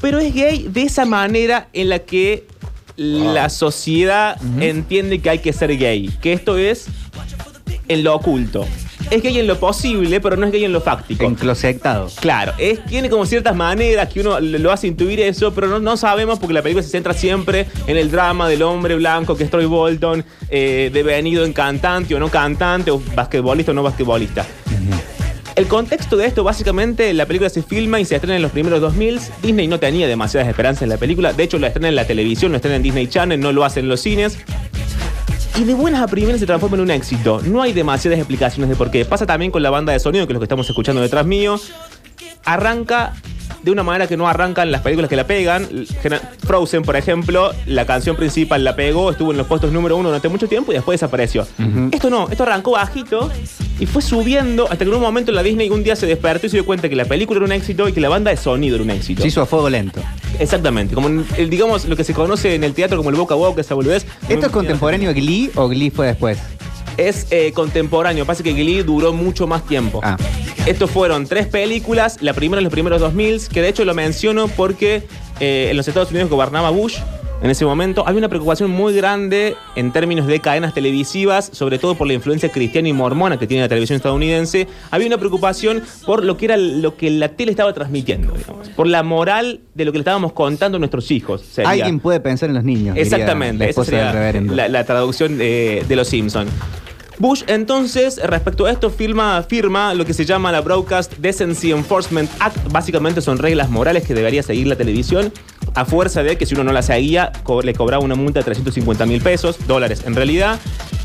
Pero 0.00 0.18
es 0.18 0.34
gay 0.34 0.68
de 0.68 0.82
esa 0.82 1.04
manera 1.04 1.68
en 1.72 1.88
la 1.88 2.00
que 2.00 2.46
la 2.96 3.48
sociedad 3.48 4.38
entiende 4.60 5.20
que 5.20 5.30
hay 5.30 5.38
que 5.38 5.52
ser 5.52 5.76
gay. 5.78 6.10
Que 6.20 6.32
esto 6.32 6.58
es 6.58 6.86
en 7.88 8.04
lo 8.04 8.14
oculto. 8.14 8.66
Es 9.10 9.22
gay 9.22 9.38
en 9.38 9.46
lo 9.46 9.58
posible, 9.58 10.20
pero 10.20 10.36
no 10.36 10.46
es 10.46 10.52
gay 10.52 10.64
en 10.64 10.72
lo 10.72 10.80
fáctico. 10.80 11.24
Enclosetado. 11.24 12.08
Claro, 12.20 12.52
es, 12.58 12.84
tiene 12.84 13.10
como 13.10 13.26
ciertas 13.26 13.56
maneras 13.56 14.08
que 14.08 14.20
uno 14.20 14.38
lo 14.38 14.70
hace 14.70 14.86
intuir 14.86 15.18
eso, 15.20 15.52
pero 15.52 15.66
no, 15.66 15.80
no 15.80 15.96
sabemos 15.96 16.38
porque 16.38 16.54
la 16.54 16.62
película 16.62 16.82
se 16.82 16.90
centra 16.90 17.12
siempre 17.12 17.66
en 17.86 17.96
el 17.96 18.10
drama 18.10 18.48
del 18.48 18.62
hombre 18.62 18.94
blanco 18.94 19.36
que 19.36 19.44
es 19.44 19.50
Troy 19.50 19.64
Bolton, 19.64 20.24
eh, 20.48 20.90
devenido 20.92 21.44
en 21.44 21.52
cantante 21.52 22.14
o 22.14 22.20
no 22.20 22.28
cantante, 22.28 22.90
o 22.90 23.02
basquetbolista 23.14 23.72
o 23.72 23.74
no 23.74 23.82
basquetbolista. 23.82 24.46
El 25.56 25.66
contexto 25.66 26.16
de 26.16 26.26
esto, 26.26 26.44
básicamente, 26.44 27.12
la 27.12 27.26
película 27.26 27.50
se 27.50 27.62
filma 27.62 28.00
y 28.00 28.04
se 28.04 28.14
estrena 28.14 28.36
en 28.36 28.42
los 28.42 28.52
primeros 28.52 28.80
2000. 28.80 29.20
Disney 29.42 29.68
no 29.68 29.78
tenía 29.78 30.06
demasiadas 30.06 30.48
esperanzas 30.48 30.82
en 30.82 30.88
la 30.88 30.96
película. 30.96 31.32
De 31.32 31.42
hecho, 31.42 31.58
la 31.58 31.66
estrena 31.66 31.88
en 31.88 31.96
la 31.96 32.06
televisión, 32.06 32.52
lo 32.52 32.56
estrena 32.56 32.76
en 32.76 32.82
Disney 32.82 33.06
Channel, 33.08 33.38
no 33.38 33.52
lo 33.52 33.64
hacen 33.64 33.84
en 33.84 33.88
los 33.88 34.00
cines. 34.00 34.38
Y 35.56 35.64
de 35.64 35.74
buenas 35.74 36.00
a 36.00 36.06
primeras 36.06 36.40
se 36.40 36.46
transforma 36.46 36.76
en 36.76 36.82
un 36.82 36.90
éxito. 36.90 37.42
No 37.44 37.60
hay 37.60 37.72
demasiadas 37.72 38.18
explicaciones 38.18 38.70
de 38.70 38.76
por 38.76 38.90
qué. 38.90 39.04
Pasa 39.04 39.26
también 39.26 39.50
con 39.50 39.62
la 39.62 39.70
banda 39.70 39.92
de 39.92 40.00
sonido, 40.00 40.26
que 40.26 40.32
es 40.32 40.34
lo 40.34 40.40
que 40.40 40.44
estamos 40.44 40.68
escuchando 40.68 41.02
detrás 41.02 41.26
mío. 41.26 41.60
Arranca 42.44 43.14
de 43.62 43.70
una 43.70 43.82
manera 43.82 44.06
que 44.06 44.16
no 44.16 44.28
arrancan 44.28 44.70
las 44.72 44.82
películas 44.82 45.08
que 45.08 45.16
la 45.16 45.26
pegan. 45.26 45.68
Frozen, 46.46 46.82
por 46.82 46.96
ejemplo, 46.96 47.52
la 47.66 47.86
canción 47.86 48.16
principal 48.16 48.64
la 48.64 48.76
pegó, 48.76 49.10
estuvo 49.10 49.30
en 49.30 49.38
los 49.38 49.46
puestos 49.46 49.72
número 49.72 49.96
uno 49.96 50.08
durante 50.08 50.28
mucho 50.28 50.48
tiempo 50.48 50.72
y 50.72 50.76
después 50.76 51.00
desapareció. 51.00 51.46
Esto 51.92 52.10
no, 52.10 52.28
esto 52.30 52.42
arrancó 52.44 52.72
bajito 52.72 53.30
y 53.78 53.86
fue 53.86 54.02
subiendo 54.02 54.64
hasta 54.64 54.78
que 54.78 54.84
en 54.84 54.94
un 54.94 55.00
momento 55.00 55.32
la 55.32 55.42
Disney 55.42 55.70
un 55.70 55.82
día 55.82 55.96
se 55.96 56.06
despertó 56.06 56.46
y 56.46 56.50
se 56.50 56.56
dio 56.56 56.66
cuenta 56.66 56.88
que 56.88 56.96
la 56.96 57.04
película 57.04 57.38
era 57.38 57.46
un 57.46 57.52
éxito 57.52 57.88
y 57.88 57.92
que 57.92 58.00
la 58.00 58.08
banda 58.08 58.30
de 58.30 58.36
sonido 58.36 58.76
era 58.76 58.84
un 58.84 58.90
éxito. 58.90 59.22
Se 59.22 59.28
hizo 59.28 59.42
a 59.42 59.46
fuego 59.46 59.70
lento. 59.70 60.00
Exactamente, 60.38 60.94
como 60.94 61.08
el, 61.08 61.50
digamos 61.50 61.86
lo 61.86 61.96
que 61.96 62.04
se 62.04 62.14
conoce 62.14 62.54
en 62.54 62.64
el 62.64 62.74
teatro 62.74 62.96
como 62.96 63.10
el 63.10 63.16
boca 63.16 63.34
a 63.34 63.36
boca, 63.36 63.60
esa 63.60 63.74
boludez. 63.74 64.06
¿Esto 64.28 64.46
es 64.46 64.52
contemporáneo 64.52 65.10
a 65.10 65.12
Glee 65.12 65.50
o 65.54 65.68
Glee 65.68 65.90
fue 65.90 66.06
después? 66.06 66.38
Es 66.96 67.26
eh, 67.30 67.52
contemporáneo, 67.52 68.26
pasa 68.26 68.42
que 68.42 68.52
Glee 68.52 68.82
duró 68.82 69.12
mucho 69.12 69.46
más 69.46 69.64
tiempo. 69.66 70.00
Ah. 70.02 70.16
Estos 70.66 70.90
fueron 70.90 71.26
tres 71.26 71.46
películas, 71.46 72.18
la 72.20 72.34
primera 72.34 72.60
en 72.60 72.64
los 72.64 72.72
primeros 72.72 73.00
2000, 73.00 73.48
que 73.48 73.62
de 73.62 73.68
hecho 73.68 73.84
lo 73.84 73.94
menciono 73.94 74.48
porque 74.48 75.06
eh, 75.40 75.68
en 75.70 75.76
los 75.76 75.88
Estados 75.88 76.10
Unidos 76.10 76.28
gobernaba 76.28 76.70
Bush. 76.70 76.98
En 77.42 77.48
ese 77.48 77.64
momento 77.64 78.06
había 78.06 78.18
una 78.18 78.28
preocupación 78.28 78.70
muy 78.70 78.94
grande 78.94 79.56
en 79.74 79.92
términos 79.92 80.26
de 80.26 80.40
cadenas 80.40 80.74
televisivas, 80.74 81.48
sobre 81.52 81.78
todo 81.78 81.94
por 81.94 82.06
la 82.06 82.12
influencia 82.12 82.50
cristiana 82.50 82.88
y 82.88 82.92
mormona 82.92 83.38
que 83.38 83.46
tiene 83.46 83.62
la 83.62 83.68
televisión 83.68 83.96
estadounidense. 83.96 84.68
Había 84.90 85.06
una 85.06 85.16
preocupación 85.16 85.82
por 86.04 86.22
lo 86.22 86.36
que 86.36 86.44
era 86.44 86.58
lo 86.58 86.98
que 86.98 87.10
la 87.10 87.28
tele 87.28 87.52
estaba 87.52 87.72
transmitiendo, 87.72 88.34
digamos, 88.34 88.68
por 88.70 88.86
la 88.86 89.02
moral 89.02 89.60
de 89.74 89.86
lo 89.86 89.92
que 89.92 89.98
le 89.98 90.02
estábamos 90.02 90.32
contando 90.32 90.76
a 90.76 90.78
nuestros 90.78 91.10
hijos. 91.10 91.40
sería. 91.40 91.70
Alguien 91.70 91.98
puede 91.98 92.20
pensar 92.20 92.50
en 92.50 92.56
los 92.56 92.64
niños. 92.64 92.94
Exactamente, 92.98 93.64
la 93.64 93.70
esa 93.70 93.84
sería 93.84 94.32
la, 94.42 94.68
la 94.68 94.84
traducción 94.84 95.38
de, 95.38 95.82
de 95.88 95.96
Los 95.96 96.08
Simpsons. 96.08 96.50
Bush 97.20 97.42
entonces, 97.48 98.18
respecto 98.24 98.64
a 98.64 98.70
esto, 98.70 98.88
firma, 98.88 99.42
firma 99.42 99.92
lo 99.92 100.06
que 100.06 100.14
se 100.14 100.24
llama 100.24 100.50
la 100.52 100.62
Broadcast 100.62 101.18
Decency 101.18 101.70
Enforcement 101.70 102.30
Act. 102.38 102.56
Básicamente 102.72 103.20
son 103.20 103.36
reglas 103.36 103.68
morales 103.68 104.06
que 104.06 104.14
debería 104.14 104.42
seguir 104.42 104.66
la 104.66 104.76
televisión 104.76 105.30
a 105.74 105.84
fuerza 105.84 106.22
de 106.22 106.36
que 106.36 106.46
si 106.46 106.54
uno 106.54 106.64
no 106.64 106.72
la 106.72 106.82
seguía, 106.82 107.32
le 107.62 107.74
cobraba 107.74 108.02
una 108.04 108.14
multa 108.14 108.40
de 108.40 108.44
350 108.44 109.06
mil 109.06 109.20
pesos, 109.20 109.56
dólares 109.66 110.02
en 110.06 110.14
realidad. 110.14 110.58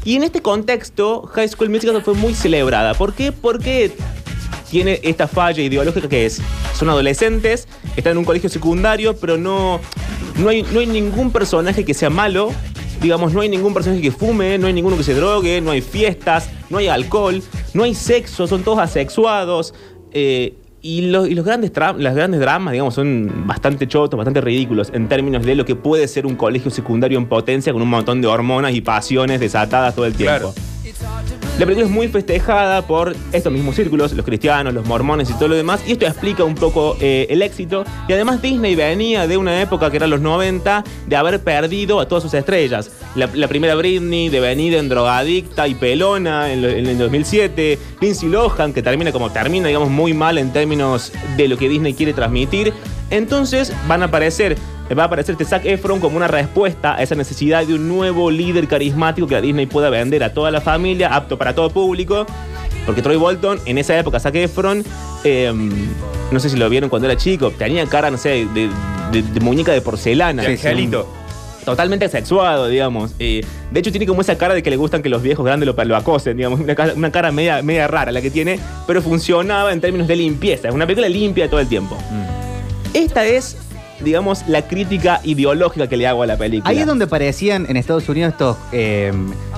Y 0.04 0.16
en 0.16 0.24
este 0.24 0.42
contexto, 0.42 1.24
High 1.34 1.50
School 1.50 1.70
Musical 1.70 2.02
fue 2.04 2.14
muy 2.14 2.34
celebrada. 2.34 2.94
¿Por 2.94 3.14
qué? 3.14 3.32
Porque 3.32 3.92
tiene 4.70 5.00
esta 5.04 5.28
falla 5.28 5.64
ideológica 5.64 6.08
que 6.10 6.26
es, 6.26 6.42
son 6.78 6.90
adolescentes, 6.90 7.68
están 7.96 8.12
en 8.12 8.18
un 8.20 8.26
colegio 8.26 8.50
secundario, 8.50 9.16
pero 9.16 9.38
no, 9.38 9.80
no, 10.38 10.50
hay, 10.50 10.64
no 10.64 10.80
hay 10.80 10.88
ningún 10.88 11.32
personaje 11.32 11.86
que 11.86 11.94
sea 11.94 12.10
malo, 12.10 12.52
digamos, 13.02 13.34
no 13.34 13.42
hay 13.42 13.50
ningún 13.50 13.74
personaje 13.74 14.02
que 14.02 14.12
fume, 14.12 14.58
no 14.58 14.68
hay 14.68 14.74
ninguno 14.74 14.98
que 14.98 15.04
se 15.04 15.14
drogue, 15.14 15.62
no 15.62 15.72
hay 15.72 15.82
fiestas, 15.82 16.50
no 16.70 16.78
hay 16.78 16.88
alcohol, 16.88 17.42
no 17.74 17.84
hay 17.84 17.96
sexo, 17.96 18.48
son 18.48 18.64
todos 18.64 18.80
asexuados. 18.80 19.74
eh, 20.12 20.56
y, 20.86 21.02
los- 21.10 21.28
y 21.28 21.34
los 21.36 21.44
grandes 21.46 21.72
las 21.98 22.16
grandes 22.16 22.40
dramas, 22.40 22.72
digamos, 22.74 22.94
son 22.94 23.44
bastante 23.48 23.88
chotos, 23.88 24.18
bastante 24.18 24.40
ridículos 24.42 24.92
en 24.94 25.08
términos 25.08 25.44
de 25.44 25.56
lo 25.56 25.66
que 25.66 25.76
puede 25.76 26.08
ser 26.08 26.26
un 26.28 26.36
colegio 26.36 26.70
secundario 26.70 27.18
en 27.18 27.26
potencia 27.26 27.74
con 27.74 27.82
un 27.82 27.90
montón 27.90 28.22
de 28.22 28.28
hormonas 28.28 28.74
y 28.74 28.82
pasiones 28.82 29.40
desatadas 29.40 29.96
todo 29.96 30.06
el 30.06 30.14
tiempo. 30.14 30.54
La 31.58 31.66
película 31.66 31.86
es 31.86 31.92
muy 31.92 32.10
festejada 32.10 32.86
por 32.86 33.16
estos 33.32 33.52
mismos 33.52 33.78
círculos, 33.78 34.12
los 34.12 34.26
cristianos, 34.26 34.74
los 34.74 34.86
mormones 34.86 35.30
y 35.30 35.34
todo 35.36 35.48
lo 35.48 35.56
demás, 35.56 35.82
y 35.88 35.94
esto 35.94 36.06
explica 36.06 36.44
un 36.44 36.54
poco 36.54 36.98
eh, 37.00 37.28
el 37.30 37.42
éxito. 37.42 37.86
Y 38.10 38.14
además 38.14 38.42
Disney 38.42 38.76
venía 38.76 39.26
de 39.26 39.38
una 39.38 39.62
época 39.62 39.90
que 39.90 39.96
era 39.96 40.06
los 40.06 40.20
90 40.20 40.84
de 41.08 41.16
haber 41.16 41.42
perdido 41.46 42.02
a 42.02 42.10
todas 42.10 42.24
sus 42.24 42.34
estrellas. 42.34 42.92
La, 43.16 43.48
primera 43.48 43.74
Britney, 43.76 44.28
de 44.28 44.42
venir 44.42 44.76
en 44.76 44.90
drogadicta 44.90 45.66
y 45.70 45.76
pelona 45.76 46.52
en, 46.52 46.66
en 46.66 46.88
el 46.88 46.98
2007. 46.98 47.80
Lindsay 48.02 48.28
Lohan, 48.28 48.74
que 48.74 48.84
termina 48.84 49.14
como 49.14 49.32
termina, 49.32 49.70
digamos, 49.70 49.90
muy 49.90 50.14
mal 50.14 50.38
en 50.38 50.52
términos 50.52 51.14
de 51.38 51.48
lo 51.48 51.58
que 51.58 51.70
Disney 51.70 51.94
quiere 51.94 52.12
transmitir. 52.12 52.74
Entonces 53.10 53.72
van 53.88 54.02
a 54.02 54.08
aparecer, 54.08 54.58
va 54.94 55.04
a 55.04 55.06
aparecer 55.08 55.34
este 55.34 55.46
Zac 55.46 55.66
Efron 55.66 56.00
como 56.00 56.18
una 56.18 56.28
respuesta 56.28 56.96
a 56.96 57.02
esa 57.02 57.16
necesidad 57.16 57.66
de 57.66 57.74
un 57.74 57.88
nuevo 57.88 58.30
líder 58.30 58.68
carismático 58.68 59.26
que 59.28 59.34
la 59.36 59.42
Disney 59.42 59.66
pueda 59.66 59.90
vender 59.90 60.24
a 60.24 60.34
toda 60.34 60.52
la 60.52 60.62
familia, 60.62 61.16
apto 61.16 61.38
para 61.38 61.56
todo 61.56 61.70
público. 61.72 62.26
Porque 62.86 63.02
Troy 63.02 63.16
Bolton, 63.16 63.60
en 63.66 63.80
esa 63.80 63.98
época, 63.98 64.20
Zac 64.20 64.36
Efron, 64.36 64.84
eh, 65.24 65.52
no 66.32 66.40
sé 66.40 66.50
si 66.52 66.58
lo 66.58 66.70
vieron 66.70 66.88
cuando 66.90 67.08
era 67.08 67.18
chico, 67.18 67.50
tenía 67.50 67.86
cara, 67.88 68.12
no 68.12 68.18
sé, 68.18 68.46
de, 68.54 68.70
de- 69.12 69.24
de 69.24 69.40
muñeca 69.40 69.72
de 69.72 69.82
porcelana. 69.82 70.44
De 70.44 70.50
angelito. 70.50 71.08
Totalmente 71.64 72.06
asexuado, 72.06 72.68
digamos. 72.68 73.14
Eh, 73.18 73.44
de 73.72 73.80
hecho, 73.80 73.90
tiene 73.90 74.06
como 74.06 74.22
esa 74.22 74.38
cara 74.38 74.54
de 74.54 74.62
que 74.62 74.70
le 74.70 74.76
gustan 74.78 75.02
que 75.02 75.10
los 75.10 75.24
viejos 75.24 75.44
grandes 75.44 75.66
lo, 75.66 75.84
lo 75.84 75.96
acosen, 75.96 76.38
digamos. 76.38 76.60
Una 76.60 76.76
cara, 76.76 76.94
una 76.96 77.12
cara 77.12 77.32
media, 77.32 77.64
media 77.64 77.88
rara 77.88 78.12
la 78.12 78.22
que 78.22 78.30
tiene, 78.30 78.60
pero 78.86 79.02
funcionaba 79.02 79.74
en 79.74 79.82
términos 79.82 80.08
de 80.08 80.16
limpieza. 80.16 80.68
Es 80.68 80.76
una 80.76 80.86
película 80.86 81.10
limpia 81.10 81.50
todo 81.50 81.60
el 81.60 81.68
tiempo. 81.68 81.98
Esta 82.94 83.26
es 83.26 83.58
digamos, 84.02 84.48
la 84.48 84.62
crítica 84.68 85.22
ideológica 85.24 85.88
que 85.88 85.98
le 85.98 86.08
hago 86.08 86.24
a 86.24 86.28
la 86.28 86.38
película. 86.38 86.70
Ahí 86.70 86.80
es 86.80 86.86
donde 86.86 87.08
parecían 87.08 87.66
en 87.70 87.78
Estados 87.78 88.08
Unidos 88.10 88.34
estos 88.34 88.58
eh, 88.72 89.12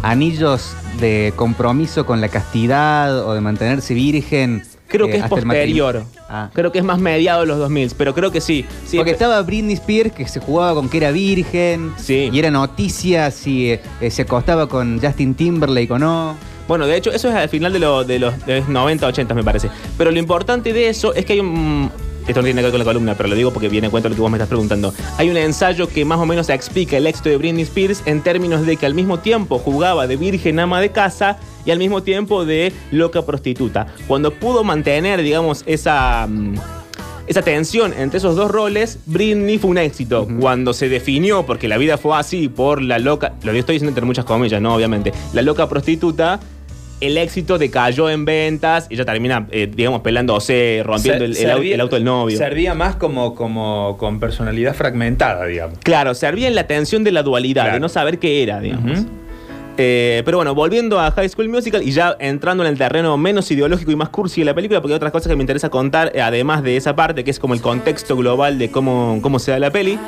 anillos 0.03 0.73
de 0.99 1.33
compromiso 1.35 2.05
con 2.05 2.21
la 2.21 2.29
castidad 2.29 3.25
o 3.25 3.33
de 3.33 3.41
mantenerse 3.41 3.93
virgen. 3.93 4.63
Creo 4.87 5.07
eh, 5.07 5.11
que 5.11 5.17
es 5.17 5.23
hasta 5.23 5.35
el 5.35 5.43
posterior. 5.43 6.03
Ah. 6.29 6.49
Creo 6.53 6.71
que 6.71 6.79
es 6.79 6.85
más 6.85 6.99
mediado 6.99 7.41
de 7.41 7.47
los 7.47 7.57
2000, 7.57 7.91
pero 7.97 8.13
creo 8.13 8.31
que 8.31 8.39
sí. 8.41 8.65
sí 8.85 8.97
Porque 8.97 9.11
estaba 9.11 9.41
Britney 9.41 9.73
Spears 9.73 10.13
que 10.13 10.27
se 10.27 10.39
jugaba 10.39 10.73
con 10.75 10.87
que 10.89 10.97
era 10.97 11.11
virgen. 11.11 11.93
Sí. 11.97 12.29
Y 12.31 12.39
era 12.39 12.51
noticia 12.51 13.31
si 13.31 13.71
eh, 13.71 13.81
eh, 13.99 14.09
se 14.11 14.21
acostaba 14.21 14.67
con 14.67 14.99
Justin 15.01 15.35
Timberlake 15.35 15.91
o 15.91 15.99
no. 15.99 16.35
Bueno, 16.67 16.85
de 16.85 16.97
hecho, 16.97 17.11
eso 17.11 17.29
es 17.29 17.35
al 17.35 17.47
final 17.49 17.71
de, 17.71 17.79
lo- 17.79 18.03
de 18.03 18.19
los, 18.19 18.45
de 18.45 18.59
los 18.59 18.67
90, 18.69 19.07
80, 19.07 19.33
me 19.33 19.43
parece. 19.43 19.69
Pero 19.97 20.11
lo 20.11 20.19
importante 20.19 20.73
de 20.73 20.89
eso 20.89 21.13
es 21.13 21.25
que 21.25 21.33
hay 21.33 21.39
un. 21.39 21.89
Esto 22.27 22.41
no 22.41 22.45
tiene 22.45 22.59
que 22.59 22.63
ver 22.63 22.71
con 22.71 22.79
la 22.79 22.85
columna, 22.85 23.15
pero 23.15 23.29
lo 23.29 23.35
digo 23.35 23.51
porque 23.53 23.69
viene 23.69 23.87
a 23.87 23.89
cuento 23.89 24.09
lo 24.09 24.15
que 24.15 24.21
vos 24.21 24.29
me 24.29 24.37
estás 24.37 24.49
preguntando. 24.49 24.93
Hay 25.17 25.29
un 25.29 25.37
ensayo 25.37 25.87
que 25.87 26.03
más 26.03 26.19
o 26.19 26.25
menos 26.25 26.49
explica 26.49 26.97
el 26.97 27.07
éxito 27.07 27.29
de 27.29 27.37
Britney 27.37 27.63
Spears 27.63 28.03
en 28.05 28.21
términos 28.21 28.65
de 28.65 28.75
que 28.75 28.85
al 28.85 28.93
mismo 28.93 29.19
tiempo 29.19 29.59
jugaba 29.59 30.07
de 30.07 30.17
virgen 30.17 30.59
ama 30.59 30.81
de 30.81 30.91
casa 30.91 31.37
y 31.65 31.71
al 31.71 31.79
mismo 31.79 32.03
tiempo 32.03 32.43
de 32.45 32.73
loca 32.91 33.25
prostituta. 33.25 33.87
Cuando 34.07 34.31
pudo 34.31 34.63
mantener, 34.63 35.21
digamos, 35.21 35.63
esa. 35.65 36.27
mm, 36.27 36.55
esa 37.27 37.41
tensión 37.41 37.93
entre 37.97 38.19
esos 38.19 38.37
dos 38.37 38.49
roles, 38.49 38.99
Britney 39.05 39.57
fue 39.57 39.71
un 39.71 39.77
éxito. 39.77 40.27
Cuando 40.39 40.73
se 40.73 40.87
definió, 40.87 41.45
porque 41.45 41.67
la 41.67 41.77
vida 41.77 41.97
fue 41.97 42.17
así, 42.17 42.47
por 42.47 42.81
la 42.81 42.99
loca, 42.99 43.33
lo 43.43 43.51
estoy 43.51 43.73
diciendo 43.73 43.89
entre 43.89 44.05
muchas 44.05 44.23
comillas, 44.23 44.61
no, 44.61 44.73
obviamente, 44.73 45.11
la 45.33 45.41
loca 45.41 45.67
prostituta, 45.67 46.39
el 46.99 47.17
éxito 47.17 47.57
decayó 47.57 48.09
en 48.09 48.25
ventas 48.25 48.87
y 48.89 48.95
ella 48.95 49.05
termina, 49.05 49.47
eh, 49.51 49.71
digamos, 49.73 50.01
pelándose, 50.01 50.81
rompiendo 50.83 51.25
el, 51.25 51.37
el 51.37 51.49
au- 51.51 51.73
el 51.73 51.79
auto 51.81 51.95
del 51.95 52.03
novio. 52.05 52.37
Servía 52.37 52.73
más 52.73 52.95
como, 52.95 53.35
como 53.35 53.97
con 53.97 54.19
personalidad 54.19 54.73
fragmentada, 54.73 55.45
digamos. 55.45 55.77
Claro, 55.83 56.15
servía 56.15 56.47
en 56.47 56.55
la 56.55 56.65
tensión 56.65 57.03
de 57.03 57.11
la 57.11 57.21
dualidad, 57.23 57.71
de 57.73 57.79
no 57.79 57.89
saber 57.89 58.17
qué 58.19 58.41
era, 58.43 58.59
digamos. 58.59 59.05
Eh, 59.79 60.23
pero 60.25 60.37
bueno, 60.39 60.55
volviendo 60.55 60.99
a 60.99 61.11
High 61.11 61.29
School 61.29 61.49
Musical 61.49 61.83
y 61.83 61.91
ya 61.91 62.15
entrando 62.19 62.63
en 62.63 62.69
el 62.71 62.79
terreno 62.79 63.15
menos 63.15 63.51
ideológico 63.51 63.91
y 63.91 63.95
más 63.95 64.09
cursi 64.09 64.41
de 64.41 64.45
la 64.45 64.55
película, 64.55 64.81
porque 64.81 64.93
hay 64.93 64.97
otras 64.97 65.11
cosas 65.11 65.27
que 65.29 65.35
me 65.35 65.43
interesa 65.43 65.69
contar, 65.69 66.11
eh, 66.15 66.21
además 66.21 66.63
de 66.63 66.77
esa 66.77 66.95
parte, 66.95 67.23
que 67.23 67.29
es 67.29 67.37
como 67.37 67.53
el 67.53 67.61
contexto 67.61 68.17
global 68.17 68.57
de 68.57 68.71
cómo, 68.71 69.19
cómo 69.21 69.37
se 69.37 69.51
da 69.51 69.59
la 69.59 69.69
peli. 69.69 69.99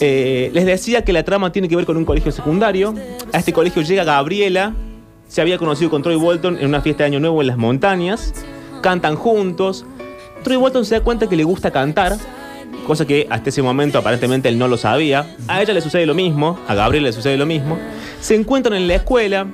Eh, 0.00 0.52
les 0.54 0.64
decía 0.66 1.02
que 1.02 1.12
la 1.12 1.24
trama 1.24 1.50
tiene 1.50 1.68
que 1.68 1.74
ver 1.74 1.84
con 1.84 1.96
un 1.96 2.04
colegio 2.04 2.30
secundario. 2.30 2.94
A 3.32 3.38
este 3.38 3.52
colegio 3.52 3.82
llega 3.82 4.04
Gabriela, 4.04 4.72
se 5.32 5.40
había 5.40 5.56
conocido 5.56 5.88
con 5.88 6.02
Troy 6.02 6.16
Bolton 6.16 6.58
en 6.58 6.66
una 6.66 6.82
fiesta 6.82 7.04
de 7.04 7.06
Año 7.06 7.18
Nuevo 7.18 7.40
en 7.40 7.46
las 7.46 7.56
montañas, 7.56 8.34
cantan 8.82 9.16
juntos. 9.16 9.86
Troy 10.44 10.58
Bolton 10.58 10.84
se 10.84 10.96
da 10.96 11.00
cuenta 11.00 11.26
que 11.26 11.36
le 11.36 11.44
gusta 11.44 11.70
cantar, 11.70 12.18
cosa 12.86 13.06
que 13.06 13.26
hasta 13.30 13.48
ese 13.48 13.62
momento 13.62 13.96
aparentemente 13.96 14.50
él 14.50 14.58
no 14.58 14.68
lo 14.68 14.76
sabía. 14.76 15.34
A 15.48 15.62
ella 15.62 15.72
le 15.72 15.80
sucede 15.80 16.04
lo 16.04 16.12
mismo, 16.12 16.58
a 16.68 16.74
Gabriel 16.74 17.04
le 17.04 17.14
sucede 17.14 17.38
lo 17.38 17.46
mismo. 17.46 17.78
Se 18.20 18.34
encuentran 18.34 18.76
en 18.76 18.86
la 18.86 18.96
escuela, 18.96 19.46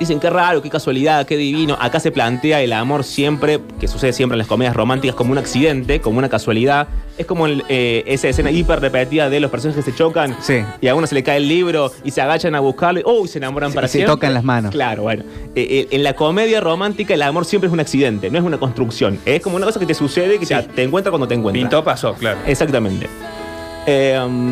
dicen 0.00 0.18
qué 0.18 0.30
raro, 0.30 0.60
qué 0.62 0.70
casualidad, 0.70 1.24
qué 1.26 1.36
divino. 1.36 1.76
Acá 1.80 2.00
se 2.00 2.10
plantea 2.10 2.60
el 2.62 2.72
amor 2.72 3.04
siempre, 3.04 3.60
que 3.78 3.86
sucede 3.86 4.12
siempre 4.12 4.34
en 4.34 4.38
las 4.38 4.48
comedias 4.48 4.74
románticas, 4.74 5.14
como 5.14 5.30
un 5.30 5.38
accidente, 5.38 6.00
como 6.00 6.18
una 6.18 6.28
casualidad. 6.28 6.88
Es 7.18 7.26
como 7.26 7.46
el, 7.46 7.62
eh, 7.68 8.02
esa 8.06 8.28
escena 8.28 8.50
hiper 8.50 8.80
repetida 8.80 9.28
de 9.30 9.38
los 9.40 9.50
personajes 9.50 9.84
que 9.84 9.90
se 9.92 9.96
chocan 9.96 10.34
Sí. 10.40 10.64
y 10.80 10.88
a 10.88 10.94
uno 10.94 11.06
se 11.06 11.14
le 11.14 11.22
cae 11.22 11.36
el 11.36 11.46
libro 11.48 11.92
y 12.02 12.10
se 12.12 12.22
agachan 12.22 12.54
a 12.54 12.60
buscarlo 12.60 13.00
y 13.00 13.02
¡oh! 13.04 13.26
se 13.26 13.38
enamoran 13.38 13.72
para 13.74 13.86
y 13.86 13.90
se 13.90 13.98
siempre. 13.98 14.14
tocan 14.14 14.32
las 14.34 14.42
manos. 14.42 14.70
Claro, 14.72 15.02
bueno. 15.02 15.22
Eh, 15.54 15.66
eh, 15.70 15.88
en 15.90 16.02
la 16.02 16.14
comedia 16.14 16.60
romántica 16.60 17.12
el 17.14 17.20
amor 17.22 17.44
siempre 17.44 17.68
es 17.68 17.72
un 17.72 17.80
accidente, 17.80 18.30
no 18.30 18.38
es 18.38 18.44
una 18.44 18.56
construcción. 18.58 19.18
Es 19.26 19.42
como 19.42 19.56
una 19.56 19.66
cosa 19.66 19.78
que 19.78 19.86
te 19.86 19.94
sucede, 19.94 20.38
que 20.38 20.46
Sí. 20.46 20.54
te, 20.54 20.62
te 20.62 20.82
encuentra 20.82 21.10
cuando 21.10 21.28
te 21.28 21.34
encuentra. 21.34 21.60
Pintó, 21.60 21.84
pasó, 21.84 22.14
claro. 22.14 22.38
Exactamente. 22.46 23.06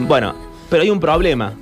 Bueno, 0.07 0.35
pero 0.69 0.83
hay 0.83 0.91
un 0.91 1.01
problema. 1.01 1.53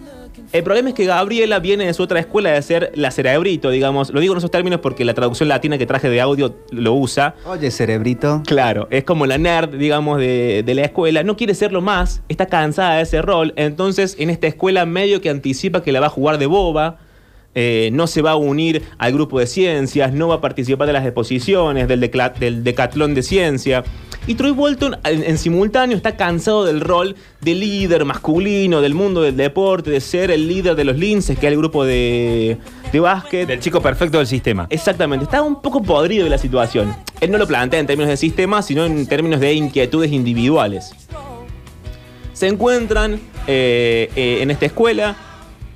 El 0.52 0.62
problema 0.62 0.90
es 0.90 0.94
que 0.94 1.04
Gabriela 1.04 1.58
viene 1.58 1.86
de 1.86 1.94
su 1.94 2.02
otra 2.02 2.20
escuela 2.20 2.50
de 2.50 2.62
ser 2.62 2.92
la 2.94 3.10
cerebrito, 3.10 3.70
digamos. 3.70 4.10
Lo 4.10 4.20
digo 4.20 4.34
en 4.34 4.38
esos 4.38 4.50
términos 4.50 4.80
porque 4.80 5.04
la 5.04 5.14
traducción 5.14 5.48
latina 5.48 5.78
que 5.78 5.86
traje 5.86 6.08
de 6.08 6.20
audio 6.20 6.56
lo 6.70 6.94
usa. 6.94 7.34
Oye, 7.46 7.70
cerebrito. 7.70 8.42
Claro, 8.46 8.88
es 8.90 9.04
como 9.04 9.26
la 9.26 9.38
nerd, 9.38 9.76
digamos, 9.76 10.18
de, 10.18 10.62
de 10.64 10.74
la 10.74 10.82
escuela. 10.82 11.22
No 11.22 11.36
quiere 11.36 11.54
serlo 11.54 11.80
más, 11.80 12.22
está 12.28 12.46
cansada 12.46 12.96
de 12.96 13.02
ese 13.02 13.22
rol. 13.22 13.52
Entonces, 13.56 14.16
en 14.18 14.30
esta 14.30 14.46
escuela 14.46 14.86
medio 14.86 15.20
que 15.20 15.30
anticipa 15.30 15.82
que 15.82 15.92
la 15.92 16.00
va 16.00 16.06
a 16.06 16.10
jugar 16.10 16.38
de 16.38 16.46
boba. 16.46 16.98
Eh, 17.58 17.88
no 17.94 18.06
se 18.06 18.20
va 18.20 18.32
a 18.32 18.36
unir 18.36 18.82
al 18.98 19.14
grupo 19.14 19.40
de 19.40 19.46
ciencias, 19.46 20.12
no 20.12 20.28
va 20.28 20.34
a 20.36 20.40
participar 20.42 20.86
de 20.86 20.92
las 20.92 21.06
exposiciones, 21.06 21.88
del, 21.88 22.00
decatlón 22.62 23.14
de 23.14 23.22
ciencia. 23.22 23.82
Y 24.26 24.34
Troy 24.34 24.50
Bolton, 24.50 24.98
en, 25.04 25.24
en 25.24 25.38
simultáneo, 25.38 25.96
está 25.96 26.18
cansado 26.18 26.66
del 26.66 26.82
rol 26.82 27.16
de 27.40 27.54
líder 27.54 28.04
masculino 28.04 28.82
del 28.82 28.92
mundo 28.92 29.22
del 29.22 29.38
deporte, 29.38 29.90
de 29.90 30.02
ser 30.02 30.30
el 30.30 30.46
líder 30.46 30.76
de 30.76 30.84
los 30.84 30.98
linces, 30.98 31.38
que 31.38 31.46
es 31.46 31.52
el 31.52 31.58
grupo 31.58 31.86
de, 31.86 32.58
de 32.92 33.00
básquet. 33.00 33.48
Del 33.48 33.60
chico 33.60 33.80
perfecto 33.80 34.18
del 34.18 34.26
sistema. 34.26 34.66
Exactamente, 34.68 35.24
está 35.24 35.40
un 35.40 35.62
poco 35.62 35.82
podrido 35.82 36.24
de 36.24 36.30
la 36.30 36.38
situación. 36.38 36.94
Él 37.22 37.30
no 37.30 37.38
lo 37.38 37.46
plantea 37.46 37.80
en 37.80 37.86
términos 37.86 38.10
de 38.10 38.18
sistema, 38.18 38.60
sino 38.60 38.84
en 38.84 39.06
términos 39.06 39.40
de 39.40 39.54
inquietudes 39.54 40.12
individuales. 40.12 40.92
Se 42.34 42.48
encuentran 42.48 43.14
eh, 43.46 44.10
eh, 44.14 44.42
en 44.42 44.50
esta 44.50 44.66
escuela 44.66 45.16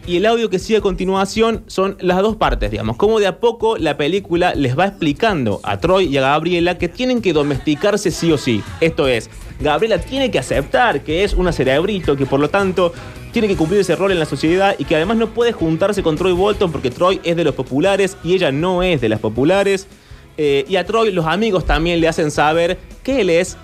y 0.06 0.16
el 0.16 0.26
audio 0.26 0.48
que 0.50 0.58
sigue 0.58 0.78
a 0.78 0.82
continuación 0.82 1.64
son 1.66 1.96
las 2.00 2.18
dos 2.18 2.36
partes, 2.36 2.70
digamos. 2.70 2.96
Como 2.96 3.20
de 3.20 3.26
a 3.26 3.38
poco 3.38 3.76
la 3.76 3.96
película 3.96 4.54
les 4.54 4.78
va 4.78 4.86
explicando 4.86 5.60
a 5.62 5.78
Troy 5.78 6.06
y 6.06 6.16
a 6.16 6.22
Gabriela 6.22 6.78
que 6.78 6.88
tienen 6.88 7.20
que 7.20 7.32
domesticarse 7.32 8.10
sí 8.10 8.32
o 8.32 8.38
sí. 8.38 8.62
Esto 8.80 9.06
es, 9.08 9.30
Gabriela 9.60 10.00
tiene 10.00 10.30
que 10.30 10.38
aceptar 10.38 11.02
que 11.02 11.22
es 11.22 11.34
una 11.34 11.52
cerebrito, 11.52 12.16
que 12.16 12.26
por 12.26 12.40
lo 12.40 12.48
tanto 12.48 12.92
tiene 13.32 13.46
que 13.46 13.56
cumplir 13.56 13.80
ese 13.80 13.94
rol 13.94 14.10
en 14.10 14.18
la 14.18 14.24
sociedad 14.24 14.74
y 14.78 14.84
que 14.84 14.96
además 14.96 15.16
no 15.16 15.28
puede 15.28 15.52
juntarse 15.52 16.02
con 16.02 16.16
Troy 16.16 16.32
Bolton 16.32 16.72
porque 16.72 16.90
Troy 16.90 17.20
es 17.22 17.36
de 17.36 17.44
los 17.44 17.54
populares 17.54 18.16
y 18.24 18.34
ella 18.34 18.50
no 18.50 18.82
es 18.82 19.00
de 19.00 19.08
las 19.08 19.20
populares. 19.20 19.86
Eh, 20.36 20.64
y 20.68 20.76
a 20.76 20.86
Troy 20.86 21.12
los 21.12 21.26
amigos 21.26 21.66
también 21.66 22.00
le 22.00 22.08
hacen 22.08 22.30
saber 22.30 22.78
que 23.02 23.20
él 23.20 23.30
es 23.30 23.56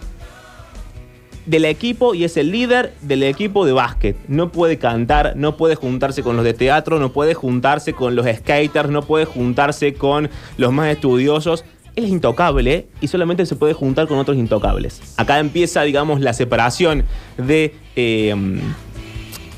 del 1.47 1.65
equipo 1.65 2.15
y 2.15 2.25
es 2.25 2.37
el 2.37 2.51
líder 2.51 2.93
del 3.03 3.23
equipo 3.23 3.65
de 3.65 3.73
básquet. 3.73 4.17
No 4.29 4.53
puede 4.53 4.79
cantar, 4.79 5.35
no 5.37 5.57
puede 5.57 5.77
juntarse 5.77 6.23
con 6.23 6.37
los 6.37 6.45
de 6.45 6.55
teatro, 6.55 6.99
no 6.99 7.13
puede 7.13 7.35
juntarse 7.35 7.93
con 7.93 8.15
los 8.17 8.27
skaters, 8.27 8.91
no 8.91 9.03
puede 9.03 9.25
juntarse 9.25 9.95
con 9.95 10.29
los 10.59 10.73
más 10.73 10.89
estudiosos. 10.89 11.65
Él 11.95 12.05
es 12.05 12.11
intocable 12.11 12.89
y 13.01 13.09
solamente 13.09 13.47
se 13.47 13.57
puede 13.57 13.73
juntar 13.73 14.07
con 14.07 14.19
otros 14.19 14.37
intocables. 14.37 15.01
Acá 15.17 15.39
empieza, 15.39 15.83
digamos, 15.83 16.21
la 16.21 16.35
separación 16.35 17.05
de 17.39 17.75
eh, 17.95 18.35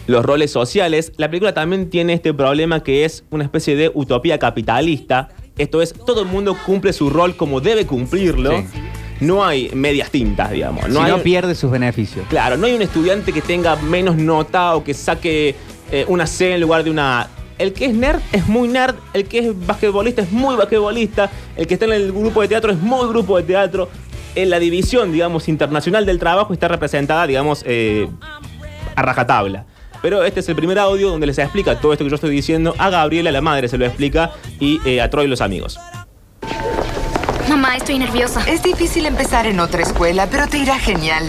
los 0.07 0.25
roles 0.25 0.51
sociales. 0.53 1.13
La 1.17 1.29
película 1.29 1.53
también 1.53 1.91
tiene 1.91 2.13
este 2.13 2.33
problema 2.35 2.83
que 2.83 3.05
es 3.05 3.25
una 3.31 3.45
especie 3.45 3.77
de 3.77 3.91
utopía 3.93 4.39
capitalista. 4.39 5.31
Esto 5.57 5.83
es, 5.83 5.93
todo 5.93 6.23
el 6.23 6.29
mundo 6.29 6.57
cumple 6.65 6.93
su 6.93 7.11
rol 7.11 7.37
como 7.37 7.61
debe 7.61 7.87
cumplirlo. 7.87 8.65
No 9.21 9.45
hay 9.45 9.71
medias 9.75 10.11
tintas, 10.11 10.51
digamos. 10.51 10.85
si 10.85 10.91
No 10.91 11.03
hay, 11.03 11.11
no 11.11 11.19
pierde 11.19 11.55
sus 11.55 11.71
beneficios. 11.71 12.27
Claro, 12.29 12.57
no 12.57 12.67
hay 12.67 12.75
un 12.75 12.83
estudiante 12.83 13.33
que 13.33 13.41
tenga 13.41 13.77
menos 13.77 14.17
nota 14.17 14.77
o 14.77 14.85
que 14.85 14.95
saque 14.95 15.55
eh, 15.91 16.05
una 16.09 16.27
C 16.27 16.55
en 16.55 16.61
lugar 16.61 16.85
de 16.85 16.91
una 16.91 17.23
A. 17.23 17.29
El 17.59 17.73
que 17.73 17.87
es 17.87 17.95
nerd 17.95 18.21
es 18.33 18.47
muy 18.47 18.69
nerd, 18.69 18.95
el 19.13 19.25
que 19.25 19.41
es 19.41 19.67
basquetbolista 19.67 20.23
es 20.23 20.31
muy 20.31 20.55
basquetbolista, 20.55 21.29
el 21.57 21.67
que 21.67 21.75
está 21.75 21.87
en 21.87 21.93
el 21.93 22.13
grupo 22.13 22.41
de 22.41 22.49
teatro 22.49 22.71
es 22.71 22.79
muy 22.79 23.09
grupo 23.09 23.37
de 23.37 23.43
teatro. 23.43 23.89
En 24.37 24.51
la 24.51 24.61
división, 24.61 25.11
digamos, 25.11 25.49
internacional 25.49 26.07
del 26.07 26.21
trabajo 26.21 26.53
está 26.53 26.69
representada, 26.69 27.27
digamos, 27.27 27.65
eh, 27.67 28.09
a 28.95 29.03
rajatabla. 29.03 29.67
Pero 30.01 30.23
este 30.23 30.41
es 30.41 30.49
el 30.49 30.55
primer 30.55 30.79
audio 30.79 31.11
donde 31.11 31.27
les 31.27 31.39
explica 31.39 31.81
todo 31.81 31.93
esto 31.93 32.05
que 32.05 32.11
yo 32.11 32.15
estoy 32.15 32.31
diciendo. 32.31 32.75
A 32.79 32.91
Gabriela, 32.91 33.33
la 33.33 33.41
madre, 33.41 33.67
se 33.67 33.79
lo 33.79 33.85
explica 33.85 34.31
y 34.61 34.81
eh, 34.85 35.01
a 35.01 35.11
Troy, 35.11 35.27
los 35.27 35.41
amigos. 35.41 35.81
Mamá, 37.49 37.77
estoy 37.77 37.99
nerviosa. 37.99 38.43
Es 38.47 38.63
difícil 38.63 39.07
empezar 39.07 39.47
en 39.47 39.59
otra 39.61 39.83
escuela, 39.83 40.29
pero 40.31 40.47
te 40.49 40.59
irá 40.59 40.79
genial. 40.79 41.25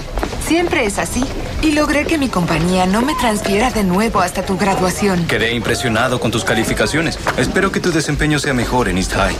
Siempre 0.45 0.85
es 0.85 0.97
así. 0.97 1.25
Y 1.61 1.71
logré 1.71 2.05
que 2.05 2.17
mi 2.17 2.27
compañía 2.29 2.85
no 2.85 3.01
me 3.01 3.15
transfiera 3.15 3.69
de 3.71 3.83
nuevo 3.83 4.19
hasta 4.19 4.43
tu 4.45 4.57
graduación. 4.57 5.25
Quedé 5.27 5.53
impresionado 5.53 6.19
con 6.19 6.31
tus 6.31 6.43
calificaciones. 6.43 7.17
Espero 7.37 7.71
que 7.71 7.79
tu 7.79 7.91
desempeño 7.91 8.39
sea 8.39 8.53
mejor 8.53 8.89
en 8.89 8.97
East 8.97 9.13
High. 9.13 9.35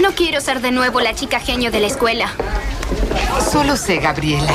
No 0.00 0.12
quiero 0.12 0.40
ser 0.40 0.60
de 0.60 0.70
nuevo 0.70 1.00
la 1.00 1.14
chica 1.14 1.40
genio 1.40 1.70
de 1.70 1.80
la 1.80 1.86
escuela. 1.86 2.30
Solo 3.50 3.76
sé, 3.76 3.96
Gabriela. 3.96 4.52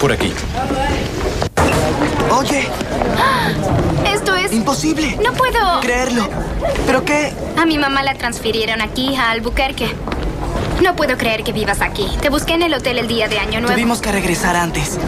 Por 0.00 0.12
aquí. 0.12 0.32
Oye, 2.30 2.68
Esto 4.12 4.34
es... 4.36 4.52
imposible. 4.52 5.18
No 5.24 5.32
puedo. 5.32 5.80
Creerlo. 5.80 6.28
¿Pero 6.86 7.04
qué? 7.04 7.32
A 7.56 7.66
mi 7.66 7.78
mamá 7.78 8.02
la 8.02 8.14
transfirieron 8.14 8.80
aquí, 8.80 9.14
a 9.16 9.30
Albuquerque. 9.30 9.94
No 10.82 10.96
puedo 10.96 11.16
creer 11.16 11.44
que 11.44 11.52
vivas 11.52 11.80
aquí. 11.80 12.08
Te 12.20 12.28
busqué 12.28 12.54
en 12.54 12.62
el 12.62 12.74
hotel 12.74 12.98
el 12.98 13.06
día 13.06 13.28
de 13.28 13.38
Año 13.38 13.60
Nuevo. 13.60 13.74
Tuvimos 13.74 14.00
que 14.00 14.10
regresar 14.10 14.56
antes. 14.56 14.98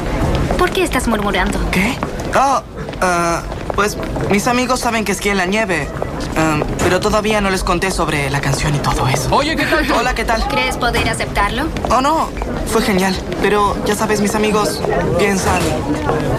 ¿Por 0.59 0.71
qué 0.71 0.85
estás 0.85 1.09
murmurando? 1.09 1.59
¿Qué? 1.71 1.97
Oh, 2.37 2.63
ah, 3.01 3.43
pues 3.75 3.97
mis 4.31 4.47
amigos 4.47 4.81
saben 4.81 5.05
que 5.05 5.13
esquié 5.13 5.33
en 5.33 5.39
la 5.39 5.47
nieve. 5.47 5.89
Ah, 6.37 6.61
pero 6.79 7.01
todavía 7.01 7.41
no 7.41 7.51
les 7.51 7.65
conté 7.65 7.91
sobre 7.91 8.31
la 8.31 8.41
canción 8.41 8.75
y 8.75 8.79
todo 8.79 9.09
eso. 9.09 9.29
Oye, 9.35 9.57
¿qué 9.57 9.67
tal? 9.67 9.91
Hola, 9.93 10.15
¿qué 10.15 10.25
tal? 10.25 10.47
¿Crees 10.49 10.77
poder 10.77 11.09
aceptarlo? 11.09 11.65
Oh, 11.91 12.01
no, 12.01 12.29
fue 12.67 12.83
genial. 12.83 13.17
Pero 13.43 13.77
ya 13.85 13.97
sabes, 13.97 14.21
mis 14.21 14.35
amigos 14.35 14.81
piensan 15.19 15.61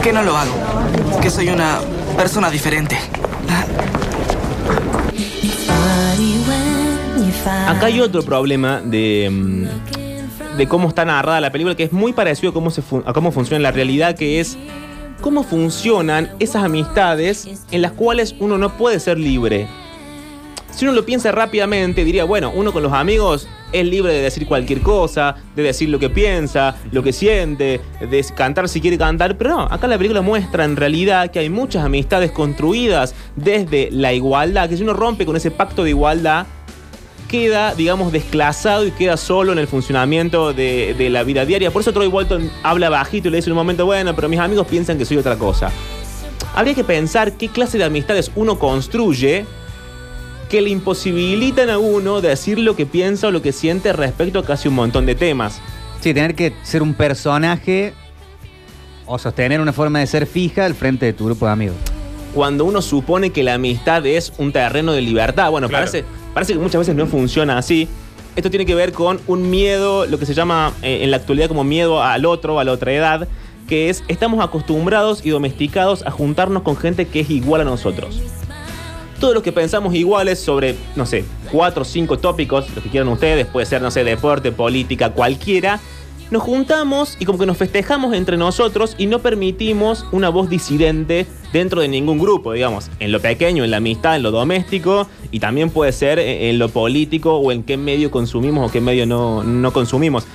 que 0.01 0.13
no 0.13 0.23
lo 0.23 0.37
hago. 0.37 0.53
Que 1.21 1.29
soy 1.29 1.49
una 1.49 1.79
persona 2.15 2.49
diferente. 2.49 2.97
Acá 7.45 7.85
hay 7.85 8.01
otro 8.01 8.23
problema 8.23 8.81
de, 8.81 9.29
mm, 9.31 10.57
de 10.57 10.67
cómo 10.67 10.89
está 10.89 11.05
narrada 11.05 11.39
la 11.39 11.51
película 11.51 11.75
que 11.75 11.83
es 11.83 11.93
muy 11.93 12.11
parecido 12.11 12.49
a 12.49 12.53
cómo, 12.53 12.71
a 13.05 13.13
cómo 13.13 13.31
funciona 13.31 13.61
la 13.61 13.71
realidad, 13.71 14.15
que 14.15 14.39
es 14.39 14.57
cómo 15.21 15.43
funcionan 15.43 16.31
esas 16.39 16.63
amistades 16.63 17.47
en 17.69 17.81
las 17.83 17.91
cuales 17.91 18.33
uno 18.39 18.57
no 18.57 18.75
puede 18.77 18.99
ser 18.99 19.19
libre. 19.19 19.67
Si 20.71 20.85
uno 20.85 20.93
lo 20.93 21.05
piensa 21.05 21.31
rápidamente, 21.31 22.03
diría, 22.03 22.25
bueno, 22.25 22.51
uno 22.53 22.73
con 22.73 22.81
los 22.81 22.91
amigos 22.93 23.47
es 23.71 23.85
libre 23.85 24.11
de 24.11 24.21
decir 24.21 24.47
cualquier 24.47 24.81
cosa, 24.81 25.35
de 25.55 25.61
decir 25.61 25.89
lo 25.89 25.99
que 25.99 26.09
piensa, 26.09 26.75
lo 26.91 27.03
que 27.03 27.13
siente, 27.13 27.79
de 27.99 28.25
cantar 28.35 28.67
si 28.67 28.81
quiere 28.81 28.97
cantar, 28.97 29.37
pero 29.37 29.51
no, 29.51 29.61
acá 29.61 29.87
la 29.87 29.97
película 29.97 30.21
muestra 30.21 30.65
en 30.65 30.75
realidad 30.75 31.29
que 31.29 31.39
hay 31.39 31.49
muchas 31.49 31.85
amistades 31.85 32.31
construidas 32.31 33.13
desde 33.35 33.89
la 33.91 34.13
igualdad, 34.13 34.67
que 34.67 34.77
si 34.77 34.83
uno 34.83 34.93
rompe 34.93 35.27
con 35.27 35.35
ese 35.35 35.51
pacto 35.51 35.83
de 35.83 35.91
igualdad, 35.91 36.47
queda, 37.27 37.75
digamos, 37.75 38.11
desclasado 38.11 38.85
y 38.85 38.91
queda 38.91 39.17
solo 39.17 39.51
en 39.51 39.59
el 39.59 39.67
funcionamiento 39.67 40.53
de, 40.53 41.07
la 41.09 41.23
vida 41.23 41.45
diaria. 41.45 41.71
Por 41.71 41.81
eso 41.81 41.93
Troy 41.93 42.07
Bolton 42.07 42.49
habla 42.63 42.89
bajito 42.89 43.27
y 43.27 43.31
le 43.31 43.37
dice 43.37 43.49
en 43.49 43.53
un 43.53 43.57
momento, 43.57 43.85
bueno, 43.85 44.15
pero 44.15 44.29
mis 44.29 44.39
amigos 44.39 44.67
piensan 44.67 44.97
que 44.97 45.05
soy 45.05 45.17
otra 45.17 45.37
cosa. 45.37 45.71
Habría 46.55 46.73
que 46.73 46.83
pensar 46.83 47.33
qué 47.33 47.49
clase 47.49 47.77
de 47.77 47.83
amistades 47.83 48.31
uno 48.35 48.57
construye 48.57 49.45
que 50.49 50.61
le 50.61 50.69
imposibilitan 50.69 51.69
a 51.69 51.79
uno 51.79 52.21
decir 52.21 52.59
lo 52.59 52.75
que 52.75 52.85
piensa 52.85 53.27
o 53.27 53.31
lo 53.31 53.41
que 53.41 53.51
siente 53.51 53.91
respecto 53.93 54.39
a 54.39 54.45
casi 54.45 54.67
un 54.67 54.75
montón 54.75 55.05
de 55.05 55.15
temas. 55.15 55.59
Sí, 56.01 56.13
tener 56.13 56.35
que 56.35 56.53
ser 56.63 56.81
un 56.83 56.93
personaje 56.93 57.93
o 59.05 59.17
sostener 59.17 59.59
una 59.59 59.73
forma 59.73 59.99
de 59.99 60.07
ser 60.07 60.27
fija 60.27 60.65
al 60.65 60.75
frente 60.75 61.05
de 61.05 61.13
tu 61.13 61.25
grupo 61.25 61.45
de 61.45 61.51
amigos. 61.51 61.94
Cuando 62.35 62.65
uno 62.65 62.81
supone 62.81 63.29
que 63.31 63.43
la 63.43 63.53
amistad 63.53 64.05
es 64.05 64.33
un 64.37 64.51
terreno 64.51 64.91
de 64.91 65.01
libertad, 65.01 65.49
bueno, 65.51 65.69
Claro. 65.69 65.85
parece, 65.85 66.03
parece 66.33 66.51
que 66.53 66.59
muchas 66.59 66.79
veces 66.79 66.93
no 66.93 67.07
funciona 67.07 67.57
así. 67.57 67.87
Esto 68.35 68.49
tiene 68.49 68.65
que 68.65 68.75
ver 68.75 68.91
con 68.91 69.21
un 69.27 69.49
miedo, 69.49 70.05
lo 70.05 70.19
que 70.19 70.25
se 70.25 70.33
llama 70.33 70.73
eh, 70.83 70.99
en 71.03 71.11
la 71.11 71.17
actualidad 71.17 71.47
como 71.47 71.63
miedo 71.63 72.03
al 72.03 72.25
otro, 72.25 72.59
a 72.59 72.65
la 72.65 72.73
otra 72.73 72.91
edad, 72.91 73.29
que 73.69 73.89
es 73.89 74.03
estamos 74.09 74.43
acostumbrados 74.43 75.25
y 75.25 75.29
domesticados 75.29 76.05
a 76.05 76.11
juntarnos 76.11 76.63
con 76.63 76.75
gente 76.75 77.07
que 77.07 77.21
es 77.21 77.29
igual 77.29 77.61
a 77.61 77.63
nosotros. 77.63 78.21
Todos 79.21 79.33
los 79.33 79.41
que 79.41 79.53
pensamos 79.53 79.95
iguales 79.95 80.37
sobre, 80.37 80.75
no 80.97 81.05
sé, 81.05 81.23
cuatro 81.53 81.83
o 81.83 81.85
cinco 81.85 82.19
tópicos, 82.19 82.65
lo 82.75 82.83
que 82.83 82.89
quieran 82.89 83.07
ustedes, 83.07 83.45
puede 83.47 83.65
ser, 83.65 83.81
no 83.81 83.89
sé, 83.89 84.03
deporte, 84.03 84.51
política, 84.51 85.11
cualquiera, 85.13 85.79
nos 86.31 86.43
juntamos 86.43 87.17
y 87.19 87.25
como 87.25 87.37
que 87.37 87.45
nos 87.45 87.57
festejamos 87.57 88.13
entre 88.13 88.37
nosotros 88.37 88.95
y 88.97 89.05
no 89.05 89.19
permitimos 89.19 90.05
una 90.11 90.29
voz 90.29 90.49
disidente 90.49 91.27
dentro 91.53 91.81
de 91.81 91.87
ningún 91.87 92.17
grupo, 92.17 92.53
digamos, 92.53 92.89
en 92.99 93.11
lo 93.11 93.19
pequeño, 93.21 93.63
en 93.63 93.71
la 93.71 93.77
amistad, 93.77 94.15
en 94.15 94.23
lo 94.23 94.31
doméstico 94.31 95.07
y 95.31 95.39
también 95.39 95.69
puede 95.69 95.91
ser 95.91 96.19
en 96.19 96.35
en 96.55 96.59
lo 96.59 96.69
político 96.69 97.35
o 97.35 97.51
en 97.51 97.63
qué 97.63 97.77
medio 97.77 98.11
consumimos 98.11 98.69
o 98.69 98.71
qué 98.71 98.81
medio 98.81 99.05
no, 99.05 99.43
no 99.43 99.71
consumimos. 99.71 100.25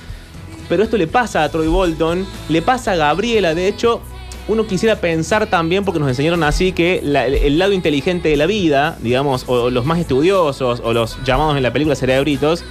Pero 0.69 0.83
esto 0.83 0.97
le 0.97 1.07
pasa 1.07 1.43
a 1.43 1.49
Troy 1.49 1.67
Bolton, 1.67 2.25
le 2.49 2.61
pasa 2.61 2.93
a 2.93 2.95
Gabriela, 2.95 3.53
de 3.53 3.67
hecho, 3.67 4.01
uno 4.47 4.65
quisiera 4.67 4.95
pensar 4.95 5.47
también, 5.47 5.83
porque 5.83 5.99
nos 5.99 6.09
enseñaron 6.09 6.43
así, 6.43 6.71
que 6.71 6.99
el 6.99 7.59
lado 7.59 7.73
inteligente 7.73 8.29
de 8.29 8.37
la 8.37 8.45
vida, 8.45 8.97
digamos, 9.01 9.45
o 9.47 9.69
los 9.69 9.85
más 9.85 9.99
estudiosos, 9.99 10.81
o 10.83 10.93
los 10.93 11.21
llamados 11.23 11.57
en 11.57 11.63
la 11.63 11.73
película 11.73 11.95
cerebritos, 11.95 12.63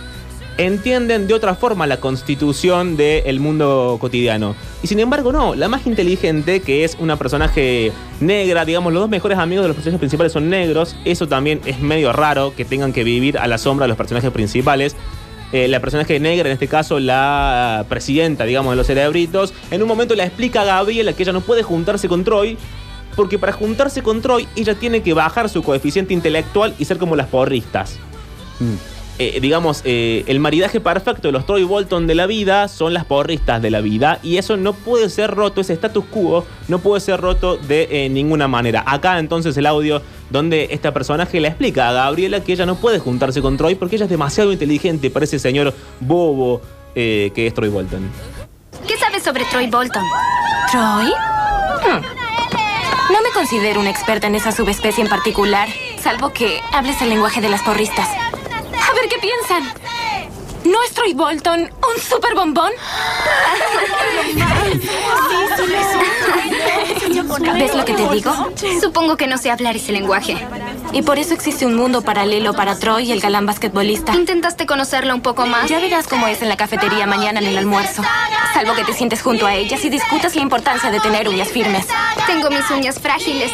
entienden 0.66 1.26
de 1.26 1.34
otra 1.34 1.54
forma 1.54 1.86
la 1.86 1.98
constitución 1.98 2.96
del 2.96 3.40
mundo 3.40 3.96
cotidiano. 4.00 4.54
Y 4.82 4.86
sin 4.86 5.00
embargo, 5.00 5.32
no, 5.32 5.54
la 5.54 5.68
más 5.68 5.86
inteligente, 5.86 6.60
que 6.60 6.84
es 6.84 6.96
una 6.98 7.16
personaje 7.16 7.92
negra, 8.20 8.64
digamos, 8.64 8.92
los 8.92 9.02
dos 9.02 9.10
mejores 9.10 9.38
amigos 9.38 9.64
de 9.64 9.68
los 9.68 9.76
personajes 9.76 10.00
principales 10.00 10.32
son 10.32 10.50
negros, 10.50 10.96
eso 11.04 11.26
también 11.28 11.60
es 11.64 11.80
medio 11.80 12.12
raro 12.12 12.54
que 12.54 12.64
tengan 12.64 12.92
que 12.92 13.04
vivir 13.04 13.38
a 13.38 13.46
la 13.46 13.58
sombra 13.58 13.84
de 13.84 13.88
los 13.88 13.96
personajes 13.96 14.30
principales. 14.30 14.96
Eh, 15.52 15.66
la 15.66 15.80
personaje 15.80 16.20
negra, 16.20 16.48
en 16.48 16.52
este 16.52 16.68
caso 16.68 17.00
la 17.00 17.84
presidenta, 17.88 18.44
digamos, 18.44 18.72
de 18.72 18.76
los 18.76 18.86
cerebritos, 18.86 19.52
en 19.70 19.82
un 19.82 19.88
momento 19.88 20.14
le 20.14 20.24
explica 20.24 20.62
a 20.62 20.64
Gabriela 20.64 21.12
que 21.12 21.22
ella 21.22 21.32
no 21.32 21.40
puede 21.40 21.62
juntarse 21.62 22.08
con 22.08 22.22
Troy, 22.22 22.56
porque 23.16 23.38
para 23.38 23.52
juntarse 23.52 24.02
con 24.02 24.20
Troy 24.20 24.46
ella 24.54 24.74
tiene 24.74 25.02
que 25.02 25.14
bajar 25.14 25.48
su 25.48 25.62
coeficiente 25.62 26.14
intelectual 26.14 26.74
y 26.78 26.84
ser 26.84 26.98
como 26.98 27.16
las 27.16 27.26
porristas. 27.26 27.98
Eh, 29.22 29.38
digamos, 29.38 29.82
eh, 29.84 30.24
el 30.28 30.40
maridaje 30.40 30.80
perfecto 30.80 31.28
de 31.28 31.32
los 31.32 31.44
Troy 31.44 31.62
Bolton 31.62 32.06
de 32.06 32.14
la 32.14 32.26
vida 32.26 32.68
son 32.68 32.94
las 32.94 33.04
porristas 33.04 33.60
de 33.60 33.68
la 33.68 33.82
vida 33.82 34.18
y 34.22 34.38
eso 34.38 34.56
no 34.56 34.72
puede 34.72 35.10
ser 35.10 35.30
roto, 35.30 35.60
ese 35.60 35.74
status 35.74 36.06
quo 36.06 36.46
no 36.68 36.78
puede 36.78 37.02
ser 37.02 37.20
roto 37.20 37.58
de 37.58 37.86
eh, 37.90 38.08
ninguna 38.08 38.48
manera. 38.48 38.82
Acá 38.86 39.18
entonces 39.18 39.54
el 39.58 39.66
audio 39.66 40.00
donde 40.30 40.68
este 40.70 40.90
personaje 40.90 41.38
le 41.38 41.48
explica 41.48 41.90
a 41.90 41.92
Gabriela 41.92 42.42
que 42.42 42.54
ella 42.54 42.64
no 42.64 42.76
puede 42.76 42.98
juntarse 42.98 43.42
con 43.42 43.58
Troy 43.58 43.74
porque 43.74 43.96
ella 43.96 44.06
es 44.06 44.10
demasiado 44.10 44.52
inteligente 44.52 45.10
para 45.10 45.24
ese 45.24 45.38
señor 45.38 45.74
bobo 46.00 46.62
que 46.94 47.30
es 47.34 47.52
Troy 47.52 47.68
Bolton. 47.68 48.10
¿Qué 48.88 48.96
sabes 48.96 49.22
sobre 49.22 49.44
Troy 49.44 49.66
Bolton? 49.66 50.02
¿Troy? 50.70 51.12
Hmm. 51.84 52.02
No 53.12 53.20
me 53.22 53.30
considero 53.34 53.80
una 53.80 53.90
experta 53.90 54.28
en 54.28 54.34
esa 54.34 54.50
subespecie 54.50 55.04
en 55.04 55.10
particular, 55.10 55.68
salvo 55.98 56.32
que 56.32 56.60
hables 56.72 57.02
el 57.02 57.10
lenguaje 57.10 57.42
de 57.42 57.50
las 57.50 57.60
porristas. 57.62 58.08
A 58.90 58.94
ver 58.94 59.08
qué 59.08 59.18
piensan. 59.18 59.72
¿No 60.64 60.82
es 60.82 60.92
Troy 60.92 61.14
Bolton 61.14 61.60
un 61.62 62.02
super 62.02 62.34
bombón? 62.34 62.70
¿Ves 67.54 67.74
lo 67.74 67.84
que 67.84 67.94
te 67.94 68.08
digo? 68.08 68.32
Supongo 68.80 69.16
que 69.16 69.26
no 69.26 69.38
sé 69.38 69.50
hablar 69.50 69.76
ese 69.76 69.92
lenguaje. 69.92 70.36
Y 70.92 71.02
por 71.02 71.18
eso 71.18 71.34
existe 71.34 71.64
un 71.64 71.76
mundo 71.76 72.02
paralelo 72.02 72.52
para 72.52 72.78
Troy 72.78 73.04
y 73.04 73.12
el 73.12 73.20
galán 73.20 73.46
basquetbolista. 73.46 74.12
¿Intentaste 74.12 74.66
conocerlo 74.66 75.14
un 75.14 75.22
poco 75.22 75.46
más? 75.46 75.68
Ya 75.68 75.78
verás 75.78 76.06
cómo 76.06 76.26
es 76.26 76.42
en 76.42 76.48
la 76.48 76.56
cafetería 76.56 77.06
mañana 77.06 77.40
en 77.40 77.46
el 77.46 77.56
almuerzo. 77.56 78.02
Salvo 78.52 78.74
que 78.74 78.84
te 78.84 78.92
sientes 78.92 79.22
junto 79.22 79.46
a 79.46 79.54
ellas 79.54 79.84
y 79.84 79.88
discutas 79.88 80.34
la 80.34 80.42
importancia 80.42 80.90
de 80.90 81.00
tener 81.00 81.28
uñas 81.28 81.48
firmes. 81.48 81.86
Tengo 82.26 82.50
mis 82.50 82.68
uñas 82.70 82.98
frágiles. 82.98 83.50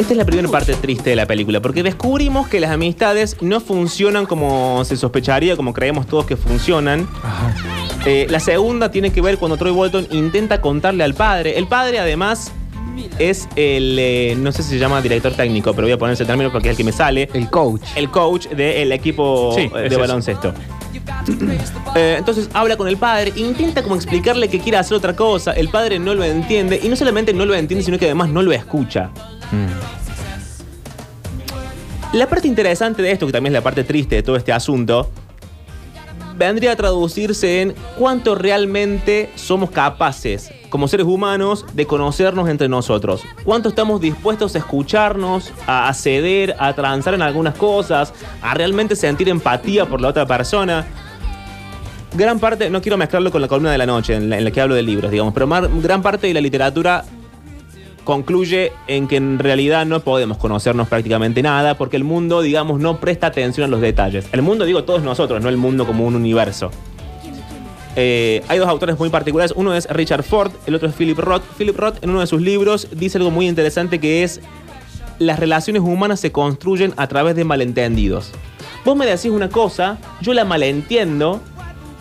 Esta 0.00 0.14
es 0.14 0.16
la 0.16 0.24
primera 0.24 0.48
parte 0.48 0.72
triste 0.72 1.10
de 1.10 1.16
la 1.16 1.26
película, 1.26 1.60
porque 1.60 1.82
descubrimos 1.82 2.48
que 2.48 2.58
las 2.58 2.70
amistades 2.70 3.36
no 3.42 3.60
funcionan 3.60 4.24
como 4.24 4.82
se 4.86 4.96
sospecharía, 4.96 5.56
como 5.56 5.74
creemos 5.74 6.06
todos 6.06 6.24
que 6.24 6.38
funcionan. 6.38 7.06
Eh, 8.06 8.26
la 8.30 8.40
segunda 8.40 8.90
tiene 8.90 9.12
que 9.12 9.20
ver 9.20 9.36
cuando 9.36 9.58
Troy 9.58 9.72
Bolton 9.72 10.08
intenta 10.10 10.62
contarle 10.62 11.04
al 11.04 11.12
padre. 11.12 11.58
El 11.58 11.66
padre, 11.66 11.98
además, 11.98 12.50
es 13.18 13.46
el, 13.56 13.98
eh, 13.98 14.36
no 14.38 14.52
sé 14.52 14.62
si 14.62 14.70
se 14.70 14.78
llama 14.78 15.02
director 15.02 15.34
técnico, 15.34 15.74
pero 15.74 15.86
voy 15.86 15.92
a 15.92 15.98
poner 15.98 16.14
ese 16.14 16.24
término 16.24 16.50
porque 16.50 16.68
es 16.68 16.72
el 16.72 16.76
que 16.78 16.84
me 16.84 16.92
sale. 16.92 17.28
El 17.34 17.50
coach. 17.50 17.82
El 17.94 18.10
coach 18.10 18.46
del 18.48 18.92
equipo 18.92 19.52
Sí, 19.54 19.68
de 19.68 19.86
eso. 19.88 20.54
Eh, 21.94 22.16
entonces 22.18 22.48
habla 22.52 22.76
con 22.76 22.88
el 22.88 22.96
padre, 22.96 23.32
intenta 23.36 23.82
como 23.82 23.96
explicarle 23.96 24.48
que 24.48 24.60
quiere 24.60 24.78
hacer 24.78 24.96
otra 24.96 25.14
cosa. 25.14 25.52
El 25.52 25.68
padre 25.68 25.98
no 25.98 26.14
lo 26.14 26.24
entiende 26.24 26.80
y 26.82 26.88
no 26.88 26.96
solamente 26.96 27.32
no 27.32 27.44
lo 27.46 27.54
entiende, 27.54 27.84
sino 27.84 27.98
que 27.98 28.06
además 28.06 28.28
no 28.28 28.42
lo 28.42 28.52
escucha. 28.52 29.10
La 32.12 32.26
parte 32.28 32.48
interesante 32.48 33.02
de 33.02 33.12
esto, 33.12 33.26
que 33.26 33.32
también 33.32 33.52
es 33.52 33.58
la 33.58 33.62
parte 33.62 33.84
triste 33.84 34.16
de 34.16 34.22
todo 34.22 34.36
este 34.36 34.52
asunto, 34.52 35.10
vendría 36.40 36.72
a 36.72 36.76
traducirse 36.76 37.60
en 37.60 37.74
cuánto 37.98 38.34
realmente 38.34 39.28
somos 39.34 39.70
capaces, 39.70 40.50
como 40.70 40.88
seres 40.88 41.04
humanos, 41.04 41.66
de 41.74 41.86
conocernos 41.86 42.48
entre 42.48 42.66
nosotros. 42.66 43.24
Cuánto 43.44 43.68
estamos 43.68 44.00
dispuestos 44.00 44.54
a 44.54 44.58
escucharnos, 44.58 45.52
a 45.66 45.92
ceder, 45.92 46.56
a 46.58 46.72
transar 46.72 47.12
en 47.12 47.20
algunas 47.20 47.54
cosas, 47.56 48.14
a 48.40 48.54
realmente 48.54 48.96
sentir 48.96 49.28
empatía 49.28 49.84
por 49.84 50.00
la 50.00 50.08
otra 50.08 50.24
persona. 50.24 50.86
Gran 52.14 52.38
parte, 52.38 52.70
no 52.70 52.80
quiero 52.80 52.96
mezclarlo 52.96 53.30
con 53.30 53.42
la 53.42 53.46
columna 53.46 53.70
de 53.70 53.78
la 53.78 53.84
noche, 53.84 54.14
en 54.14 54.30
la, 54.30 54.50
que 54.50 54.60
hablo 54.62 54.74
de 54.74 54.82
libros, 54.82 55.10
digamos, 55.10 55.34
pero 55.34 55.46
gran 55.46 56.00
parte 56.00 56.26
de 56.26 56.32
la 56.32 56.40
literatura 56.40 57.04
concluye 58.10 58.72
en 58.88 59.06
que 59.06 59.14
en 59.14 59.38
realidad 59.38 59.86
no 59.86 60.00
podemos 60.00 60.36
conocernos 60.36 60.88
prácticamente 60.88 61.44
nada 61.44 61.78
porque 61.78 61.96
el 61.96 62.02
mundo, 62.02 62.42
digamos, 62.42 62.80
no 62.80 62.98
presta 62.98 63.28
atención 63.28 63.66
a 63.66 63.68
los 63.68 63.80
detalles. 63.80 64.26
El 64.32 64.42
mundo, 64.42 64.64
digo, 64.64 64.82
todos 64.82 65.04
nosotros, 65.04 65.40
no 65.40 65.48
el 65.48 65.56
mundo 65.56 65.86
como 65.86 66.04
un 66.04 66.16
universo. 66.16 66.72
Eh, 67.94 68.42
hay 68.48 68.58
dos 68.58 68.66
autores 68.66 68.98
muy 68.98 69.10
particulares. 69.10 69.52
Uno 69.54 69.76
es 69.76 69.88
Richard 69.88 70.24
Ford, 70.24 70.50
el 70.66 70.74
otro 70.74 70.88
es 70.88 70.94
Philip 70.96 71.20
Roth. 71.20 71.44
Philip 71.56 71.76
Roth, 71.78 72.02
en 72.02 72.10
uno 72.10 72.18
de 72.18 72.26
sus 72.26 72.42
libros, 72.42 72.88
dice 72.90 73.18
algo 73.18 73.30
muy 73.30 73.46
interesante 73.46 74.00
que 74.00 74.24
es: 74.24 74.40
las 75.20 75.38
relaciones 75.38 75.80
humanas 75.80 76.18
se 76.18 76.32
construyen 76.32 76.94
a 76.96 77.06
través 77.06 77.36
de 77.36 77.44
malentendidos. 77.44 78.32
Vos 78.84 78.96
me 78.96 79.06
decís 79.06 79.30
una 79.30 79.50
cosa, 79.50 79.98
yo 80.20 80.34
la 80.34 80.44
malentiendo 80.44 81.40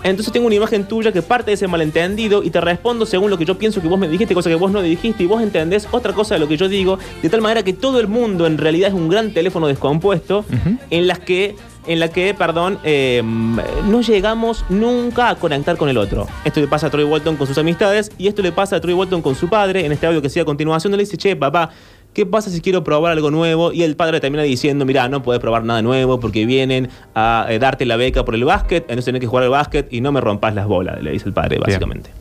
Entonces 0.04 0.32
tengo 0.32 0.48
una 0.48 0.56
imagen 0.56 0.88
tuya 0.88 1.12
que 1.12 1.22
parte 1.22 1.52
de 1.52 1.56
ese 1.56 1.68
malentendido 1.68 2.44
y 2.44 2.50
te 2.50 2.62
respondo 2.62 3.06
según 3.06 3.30
lo 3.30 3.38
que 3.38 3.46
yo 3.46 3.58
pienso 3.58 3.82
que 3.82 3.88
vos 3.88 4.00
me 4.00 4.08
dijiste, 4.08 4.34
cosa 4.34 4.50
que 4.50 4.56
vos 4.56 4.72
no 4.72 4.82
dijiste, 4.82 5.24
y 5.24 5.26
vos 5.26 5.42
entendés 5.42 5.88
otra 5.92 6.14
cosa 6.14 6.36
de 6.36 6.40
lo 6.40 6.48
que 6.48 6.58
yo 6.58 6.68
digo, 6.68 7.00
de 7.22 7.30
tal 7.30 7.42
manera 7.42 7.64
que 7.64 7.74
todo 7.74 8.00
el 8.00 8.08
mundo 8.08 8.48
en 8.48 8.58
realidad 8.58 8.90
es 8.90 8.94
un 8.94 9.10
gran 9.10 9.34
teléfono 9.34 9.68
descompuesto 9.68 10.46
en 10.90 11.08
las 11.08 11.20
que 11.20 11.56
en 11.88 12.00
la 12.00 12.10
que, 12.10 12.36
perdón, 12.36 12.78
eh, 12.84 13.24
no 13.24 14.02
llegamos 14.02 14.64
nunca 14.70 15.30
a 15.30 15.36
conectar 15.36 15.76
con 15.76 15.90
el 15.90 15.98
otro. 15.98 16.28
Esto 16.46 16.60
le 16.60 16.68
pasa 16.68 16.88
a 16.88 16.90
Troy 16.92 17.04
Walton 17.04 17.36
con 17.36 17.48
sus 17.48 17.58
amistades 17.58 18.12
y 18.18 18.28
esto 18.28 18.44
le 18.44 18.52
pasa 18.52 18.76
a 18.76 18.82
Troy 18.82 18.94
Walton 18.94 19.24
con 19.24 19.34
su 19.34 19.50
padre. 19.50 19.86
En 19.86 19.92
este 19.92 20.06
audio 20.06 20.22
que 20.22 20.30
sigue 20.30 20.42
a 20.42 20.46
continuación, 20.46 20.92
le 20.92 21.00
dice, 21.00 21.18
che, 21.18 21.36
papá, 21.36 21.72
¿qué 22.14 22.26
pasa 22.26 22.50
si 22.50 22.62
quiero 22.62 22.84
probar 22.84 23.12
algo 23.12 23.32
nuevo? 23.32 23.72
Y 23.72 23.84
el 23.84 23.96
padre 23.96 24.20
termina 24.20 24.44
diciendo, 24.44 24.86
mira, 24.86 25.08
no 25.10 25.24
puedes 25.24 25.40
probar 25.40 25.64
nada 25.64 25.82
nuevo 25.82 26.20
porque 26.20 26.46
vienen 26.46 26.90
a 27.16 27.46
eh, 27.50 27.60
darte 27.60 27.86
la 27.86 27.98
beca 27.98 28.26
por 28.26 28.36
el 28.36 28.46
básquet, 28.46 28.84
entonces 28.84 29.06
tenés 29.06 29.22
que 29.22 29.28
jugar 29.28 29.44
al 29.44 29.50
básquet 29.50 29.92
y 29.92 30.02
no 30.02 30.12
me 30.12 30.22
rompas 30.22 30.54
las 30.54 30.68
bolas, 30.68 31.02
le 31.02 31.12
dice 31.12 31.26
el 31.26 31.34
padre, 31.34 31.60
básicamente. 31.60 32.12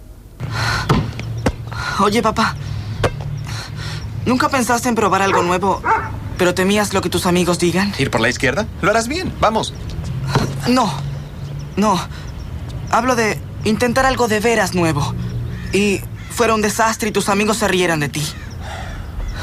Oye, 2.00 2.22
papá. 2.22 2.54
¿Nunca 4.24 4.48
pensaste 4.48 4.88
en 4.88 4.94
probar 4.94 5.22
algo 5.22 5.42
nuevo, 5.42 5.82
pero 6.36 6.54
temías 6.54 6.92
lo 6.92 7.00
que 7.00 7.08
tus 7.08 7.26
amigos 7.26 7.58
digan? 7.58 7.92
¿Ir 7.98 8.10
por 8.10 8.20
la 8.20 8.28
izquierda? 8.28 8.66
Lo 8.82 8.90
harás 8.90 9.08
bien. 9.08 9.32
Vamos. 9.40 9.72
No. 10.68 10.92
No. 11.76 11.98
Hablo 12.90 13.16
de 13.16 13.38
intentar 13.64 14.06
algo 14.06 14.28
de 14.28 14.40
veras 14.40 14.74
nuevo. 14.74 15.14
Y 15.72 16.00
fuera 16.30 16.54
un 16.54 16.62
desastre 16.62 17.08
y 17.08 17.12
tus 17.12 17.28
amigos 17.28 17.56
se 17.56 17.68
rieran 17.68 18.00
de 18.00 18.10
ti. 18.10 18.22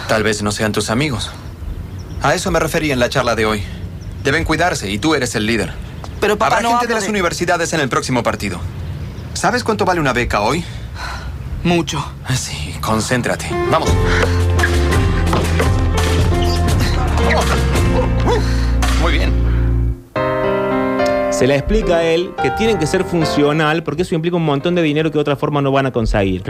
Tal 0.07 0.23
vez 0.23 0.41
no 0.43 0.51
sean 0.51 0.71
tus 0.71 0.89
amigos. 0.89 1.31
A 2.21 2.33
eso 2.35 2.51
me 2.51 2.59
refería 2.59 2.93
en 2.93 2.99
la 2.99 3.09
charla 3.09 3.35
de 3.35 3.45
hoy. 3.45 3.63
Deben 4.23 4.43
cuidarse 4.43 4.89
y 4.89 4.97
tú 4.99 5.15
eres 5.15 5.35
el 5.35 5.45
líder. 5.45 5.73
Pero 6.19 6.37
papá, 6.37 6.57
Habrá 6.57 6.69
no 6.69 6.77
gente 6.77 6.87
de 6.87 6.93
las 6.95 7.03
de- 7.03 7.09
universidades 7.09 7.73
en 7.73 7.79
el 7.79 7.89
próximo 7.89 8.23
partido. 8.23 8.59
¿Sabes 9.33 9.63
cuánto 9.63 9.85
vale 9.85 9.99
una 9.99 10.13
beca 10.13 10.41
hoy? 10.41 10.63
Mucho. 11.63 12.03
Sí, 12.35 12.75
concéntrate. 12.81 13.47
Vamos. 13.69 13.91
Muy 19.01 19.11
bien. 19.13 19.33
Se 21.31 21.47
le 21.47 21.55
explica 21.55 21.97
a 21.97 22.03
él 22.03 22.31
que 22.41 22.49
tienen 22.51 22.77
que 22.79 22.87
ser 22.87 23.03
funcional 23.03 23.83
porque 23.83 24.03
eso 24.03 24.15
implica 24.15 24.37
un 24.37 24.45
montón 24.45 24.73
de 24.75 24.81
dinero 24.81 25.09
que 25.11 25.15
de 25.15 25.21
otra 25.21 25.35
forma 25.35 25.61
no 25.61 25.71
van 25.71 25.85
a 25.85 25.91
conseguir. 25.91 26.43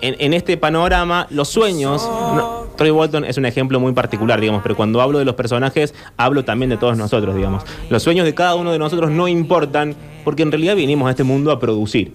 En, 0.00 0.16
en 0.18 0.32
este 0.34 0.56
panorama, 0.56 1.26
los 1.30 1.48
sueños. 1.48 2.02
no, 2.02 2.55
Troy 2.76 2.90
Bolton 2.90 3.24
es 3.24 3.36
un 3.38 3.46
ejemplo 3.46 3.80
muy 3.80 3.92
particular, 3.92 4.40
digamos, 4.40 4.62
pero 4.62 4.76
cuando 4.76 5.00
hablo 5.00 5.18
de 5.18 5.24
los 5.24 5.34
personajes, 5.34 5.94
hablo 6.16 6.44
también 6.44 6.70
de 6.70 6.76
todos 6.76 6.96
nosotros, 6.96 7.34
digamos. 7.34 7.64
Los 7.90 8.02
sueños 8.02 8.24
de 8.24 8.34
cada 8.34 8.54
uno 8.54 8.72
de 8.72 8.78
nosotros 8.78 9.10
no 9.10 9.28
importan 9.28 9.94
porque 10.24 10.42
en 10.42 10.50
realidad 10.50 10.74
vinimos 10.74 11.06
a 11.06 11.10
este 11.10 11.22
mundo 11.22 11.52
a 11.52 11.60
producir, 11.60 12.14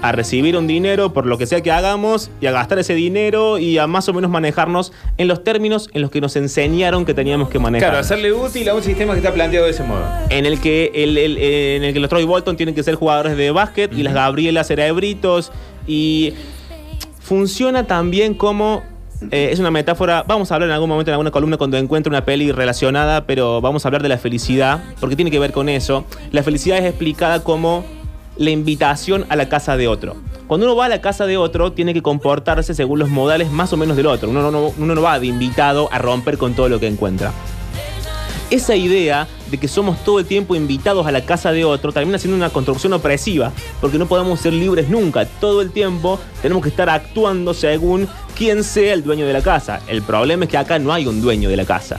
a 0.00 0.12
recibir 0.12 0.56
un 0.56 0.68
dinero 0.68 1.12
por 1.12 1.26
lo 1.26 1.36
que 1.38 1.46
sea 1.46 1.60
que 1.60 1.72
hagamos 1.72 2.30
y 2.40 2.46
a 2.46 2.52
gastar 2.52 2.78
ese 2.78 2.94
dinero 2.94 3.58
y 3.58 3.78
a 3.78 3.88
más 3.88 4.08
o 4.08 4.12
menos 4.14 4.30
manejarnos 4.30 4.92
en 5.18 5.26
los 5.26 5.42
términos 5.42 5.90
en 5.92 6.02
los 6.02 6.10
que 6.12 6.20
nos 6.20 6.36
enseñaron 6.36 7.04
que 7.04 7.14
teníamos 7.14 7.48
que 7.48 7.58
manejar. 7.58 7.88
Claro, 7.90 8.00
hacerle 8.00 8.32
útil 8.32 8.68
a 8.68 8.74
un 8.74 8.82
sistema 8.82 9.12
que 9.12 9.18
está 9.18 9.34
planteado 9.34 9.64
de 9.66 9.72
ese 9.72 9.82
modo. 9.82 10.04
En 10.30 10.46
el 10.46 10.60
que 10.60 10.92
el, 10.94 11.18
el- 11.18 11.38
en 11.38 11.82
el 11.84 11.92
que 11.92 11.98
los 11.98 12.08
Troy 12.08 12.24
Bolton 12.24 12.56
tienen 12.56 12.76
que 12.76 12.84
ser 12.84 12.94
jugadores 12.94 13.36
de 13.36 13.50
básquet 13.50 13.92
y 13.92 14.04
las 14.04 14.14
Gabriela 14.14 14.62
cerebritos 14.62 15.50
y 15.88 16.32
funciona 17.20 17.88
también 17.88 18.34
como 18.34 18.82
eh, 19.30 19.48
es 19.52 19.58
una 19.58 19.70
metáfora, 19.70 20.24
vamos 20.26 20.50
a 20.50 20.54
hablar 20.54 20.68
en 20.68 20.74
algún 20.74 20.88
momento 20.88 21.10
en 21.10 21.14
alguna 21.14 21.30
columna 21.30 21.56
cuando 21.56 21.76
encuentre 21.76 22.10
una 22.10 22.24
peli 22.24 22.52
relacionada, 22.52 23.24
pero 23.24 23.60
vamos 23.60 23.84
a 23.84 23.88
hablar 23.88 24.02
de 24.02 24.08
la 24.08 24.18
felicidad, 24.18 24.82
porque 25.00 25.16
tiene 25.16 25.30
que 25.30 25.38
ver 25.38 25.52
con 25.52 25.68
eso. 25.68 26.04
La 26.32 26.42
felicidad 26.42 26.78
es 26.78 26.84
explicada 26.84 27.42
como 27.42 27.84
la 28.36 28.50
invitación 28.50 29.24
a 29.28 29.36
la 29.36 29.48
casa 29.48 29.76
de 29.76 29.88
otro. 29.88 30.16
Cuando 30.46 30.66
uno 30.66 30.76
va 30.76 30.84
a 30.84 30.88
la 30.88 31.00
casa 31.00 31.26
de 31.26 31.36
otro, 31.36 31.72
tiene 31.72 31.92
que 31.92 32.02
comportarse 32.02 32.74
según 32.74 32.98
los 32.98 33.08
modales 33.08 33.50
más 33.50 33.72
o 33.72 33.76
menos 33.76 33.96
del 33.96 34.06
otro. 34.06 34.30
No, 34.32 34.72
uno 34.78 34.94
no 34.94 35.02
va 35.02 35.18
de 35.18 35.26
invitado 35.26 35.88
a 35.90 35.98
romper 35.98 36.38
con 36.38 36.54
todo 36.54 36.68
lo 36.68 36.78
que 36.78 36.86
encuentra. 36.86 37.32
Esa 38.48 38.76
idea 38.76 39.26
de 39.50 39.58
que 39.58 39.66
somos 39.66 40.04
todo 40.04 40.20
el 40.20 40.24
tiempo 40.24 40.54
invitados 40.54 41.04
a 41.06 41.10
la 41.10 41.24
casa 41.24 41.50
de 41.50 41.64
otro 41.64 41.90
termina 41.90 42.16
siendo 42.16 42.36
una 42.36 42.50
construcción 42.50 42.92
opresiva, 42.92 43.52
porque 43.80 43.98
no 43.98 44.06
podemos 44.06 44.40
ser 44.40 44.52
libres 44.52 44.88
nunca. 44.88 45.26
Todo 45.26 45.62
el 45.62 45.72
tiempo 45.72 46.20
tenemos 46.42 46.62
que 46.62 46.68
estar 46.68 46.88
actuando 46.88 47.54
según 47.54 48.06
quién 48.36 48.62
sea 48.62 48.94
el 48.94 49.02
dueño 49.02 49.26
de 49.26 49.32
la 49.32 49.42
casa. 49.42 49.80
El 49.88 50.02
problema 50.02 50.44
es 50.44 50.50
que 50.50 50.58
acá 50.58 50.78
no 50.78 50.92
hay 50.92 51.08
un 51.08 51.20
dueño 51.20 51.48
de 51.48 51.56
la 51.56 51.64
casa. 51.64 51.98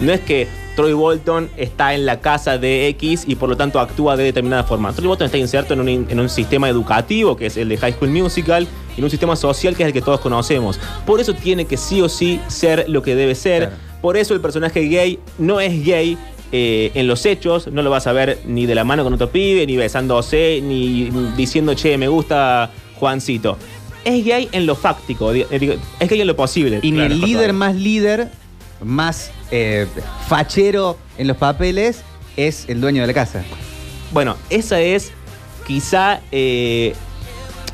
No 0.00 0.12
es 0.12 0.20
que 0.20 0.48
Troy 0.76 0.94
Bolton 0.94 1.50
está 1.58 1.94
en 1.94 2.06
la 2.06 2.20
casa 2.20 2.56
de 2.56 2.88
X 2.88 3.24
y 3.26 3.36
por 3.36 3.50
lo 3.50 3.56
tanto 3.56 3.78
actúa 3.80 4.16
de 4.16 4.24
determinada 4.24 4.64
forma. 4.64 4.92
Troy 4.94 5.08
Bolton 5.08 5.26
está 5.26 5.36
inserto 5.36 5.74
en 5.74 5.80
un, 5.80 5.88
en 5.88 6.20
un 6.20 6.28
sistema 6.30 6.70
educativo, 6.70 7.36
que 7.36 7.46
es 7.46 7.56
el 7.58 7.68
de 7.68 7.76
High 7.76 7.92
School 7.92 8.10
Musical, 8.10 8.66
y 8.96 9.00
en 9.00 9.04
un 9.04 9.10
sistema 9.10 9.36
social 9.36 9.76
que 9.76 9.82
es 9.82 9.88
el 9.88 9.92
que 9.92 10.02
todos 10.02 10.20
conocemos. 10.20 10.80
Por 11.06 11.20
eso 11.20 11.34
tiene 11.34 11.66
que 11.66 11.76
sí 11.76 12.00
o 12.00 12.08
sí 12.08 12.40
ser 12.48 12.86
lo 12.88 13.02
que 13.02 13.14
debe 13.14 13.34
ser. 13.34 13.70
Por 14.04 14.18
eso 14.18 14.34
el 14.34 14.42
personaje 14.42 14.86
gay 14.86 15.18
no 15.38 15.60
es 15.60 15.82
gay 15.82 16.18
eh, 16.52 16.90
en 16.92 17.06
los 17.06 17.24
hechos, 17.24 17.68
no 17.68 17.80
lo 17.80 17.88
vas 17.88 18.06
a 18.06 18.12
ver 18.12 18.38
ni 18.44 18.66
de 18.66 18.74
la 18.74 18.84
mano 18.84 19.02
con 19.02 19.14
otro 19.14 19.30
pibe, 19.30 19.66
ni 19.66 19.78
besándose, 19.78 20.60
ni 20.62 21.08
diciendo, 21.38 21.72
che, 21.72 21.96
me 21.96 22.06
gusta 22.08 22.70
Juancito. 22.96 23.56
Es 24.04 24.22
gay 24.22 24.50
en 24.52 24.66
lo 24.66 24.74
fáctico, 24.74 25.32
eh, 25.32 25.46
es 25.50 26.10
gay 26.10 26.20
en 26.20 26.26
lo 26.26 26.36
posible. 26.36 26.80
Y 26.82 26.90
ni 26.90 27.00
el 27.00 27.18
líder 27.18 27.46
favor. 27.46 27.54
más 27.54 27.76
líder, 27.76 28.28
más 28.82 29.30
eh, 29.50 29.86
fachero 30.28 30.98
en 31.16 31.26
los 31.26 31.38
papeles, 31.38 32.02
es 32.36 32.68
el 32.68 32.82
dueño 32.82 33.00
de 33.00 33.06
la 33.06 33.14
casa. 33.14 33.42
Bueno, 34.12 34.36
esa 34.50 34.82
es 34.82 35.12
quizá 35.66 36.20
eh, 36.30 36.92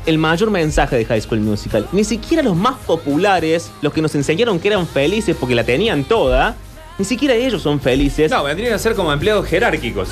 el 0.05 0.17
mayor 0.17 0.51
mensaje 0.51 0.97
de 0.97 1.05
High 1.05 1.21
School 1.21 1.41
Musical. 1.41 1.87
Ni 1.91 2.03
siquiera 2.03 2.43
los 2.43 2.55
más 2.55 2.75
populares, 2.85 3.71
los 3.81 3.93
que 3.93 4.01
nos 4.01 4.15
enseñaron 4.15 4.59
que 4.59 4.69
eran 4.69 4.87
felices 4.87 5.35
porque 5.39 5.55
la 5.55 5.63
tenían 5.63 6.03
toda, 6.03 6.55
ni 6.97 7.05
siquiera 7.05 7.35
ellos 7.35 7.61
son 7.61 7.79
felices. 7.79 8.31
No, 8.31 8.43
vendrían 8.43 8.73
a 8.73 8.77
ser 8.77 8.95
como 8.95 9.11
empleados 9.11 9.47
jerárquicos. 9.47 10.09